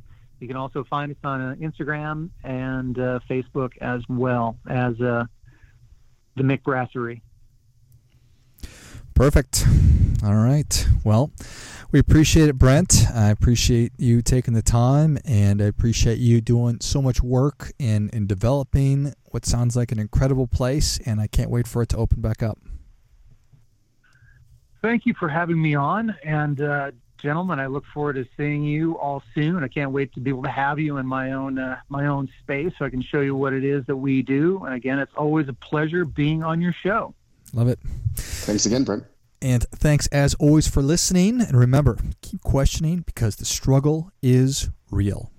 You 0.42 0.48
can 0.48 0.56
also 0.56 0.82
find 0.82 1.12
us 1.12 1.18
on 1.22 1.40
uh, 1.40 1.54
Instagram 1.60 2.30
and 2.42 2.98
uh, 2.98 3.20
Facebook 3.30 3.78
as 3.80 4.02
well 4.08 4.58
as 4.68 5.00
uh, 5.00 5.24
the 6.34 6.42
Mick 6.42 6.64
Brasserie. 6.64 7.22
Perfect. 9.14 9.64
All 10.24 10.34
right. 10.34 10.88
Well, 11.04 11.30
we 11.92 12.00
appreciate 12.00 12.48
it, 12.48 12.58
Brent. 12.58 13.04
I 13.14 13.30
appreciate 13.30 13.92
you 13.98 14.20
taking 14.20 14.52
the 14.52 14.62
time, 14.62 15.16
and 15.24 15.62
I 15.62 15.66
appreciate 15.66 16.18
you 16.18 16.40
doing 16.40 16.78
so 16.80 17.00
much 17.00 17.22
work 17.22 17.70
in, 17.78 18.10
in 18.10 18.26
developing 18.26 19.14
what 19.26 19.46
sounds 19.46 19.76
like 19.76 19.92
an 19.92 20.00
incredible 20.00 20.48
place, 20.48 20.98
and 21.06 21.20
I 21.20 21.28
can't 21.28 21.50
wait 21.50 21.68
for 21.68 21.82
it 21.82 21.90
to 21.90 21.96
open 21.98 22.20
back 22.20 22.42
up. 22.42 22.58
Thank 24.82 25.06
you 25.06 25.14
for 25.14 25.28
having 25.28 25.62
me 25.62 25.76
on, 25.76 26.14
and 26.24 26.60
uh, 26.60 26.90
gentlemen. 27.18 27.60
I 27.60 27.66
look 27.66 27.84
forward 27.94 28.14
to 28.14 28.26
seeing 28.36 28.64
you 28.64 28.98
all 28.98 29.22
soon. 29.34 29.62
I 29.62 29.68
can't 29.68 29.92
wait 29.92 30.12
to 30.14 30.20
be 30.20 30.30
able 30.30 30.42
to 30.42 30.50
have 30.50 30.80
you 30.80 30.96
in 30.96 31.06
my 31.06 31.32
own 31.32 31.58
uh, 31.58 31.78
my 31.88 32.06
own 32.06 32.28
space 32.40 32.72
so 32.78 32.84
I 32.84 32.90
can 32.90 33.00
show 33.00 33.20
you 33.20 33.36
what 33.36 33.52
it 33.52 33.64
is 33.64 33.86
that 33.86 33.96
we 33.96 34.22
do. 34.22 34.64
And 34.64 34.74
again, 34.74 34.98
it's 34.98 35.14
always 35.16 35.48
a 35.48 35.52
pleasure 35.52 36.04
being 36.04 36.42
on 36.42 36.60
your 36.60 36.72
show. 36.72 37.14
Love 37.54 37.68
it. 37.68 37.78
Thanks 38.16 38.66
again, 38.66 38.82
Brent. 38.82 39.04
And 39.40 39.64
thanks 39.70 40.08
as 40.08 40.34
always 40.34 40.68
for 40.68 40.82
listening. 40.82 41.40
And 41.40 41.56
remember, 41.56 41.98
keep 42.20 42.42
questioning 42.42 43.00
because 43.00 43.36
the 43.36 43.44
struggle 43.44 44.10
is 44.20 44.68
real. 44.90 45.30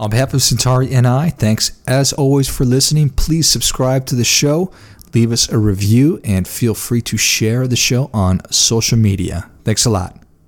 On 0.00 0.10
behalf 0.10 0.34
of 0.34 0.42
Centauri 0.42 0.92
and 0.92 1.06
I, 1.06 1.30
thanks 1.30 1.80
as 1.86 2.12
always 2.12 2.48
for 2.48 2.64
listening. 2.64 3.10
Please 3.10 3.48
subscribe 3.48 4.06
to 4.06 4.14
the 4.14 4.24
show, 4.24 4.72
leave 5.14 5.32
us 5.32 5.48
a 5.48 5.58
review, 5.58 6.20
and 6.24 6.46
feel 6.46 6.74
free 6.74 7.02
to 7.02 7.16
share 7.16 7.66
the 7.66 7.76
show 7.76 8.10
on 8.12 8.40
social 8.50 8.98
media. 8.98 9.50
Thanks 9.64 9.84
a 9.84 9.90
lot. 9.90 10.23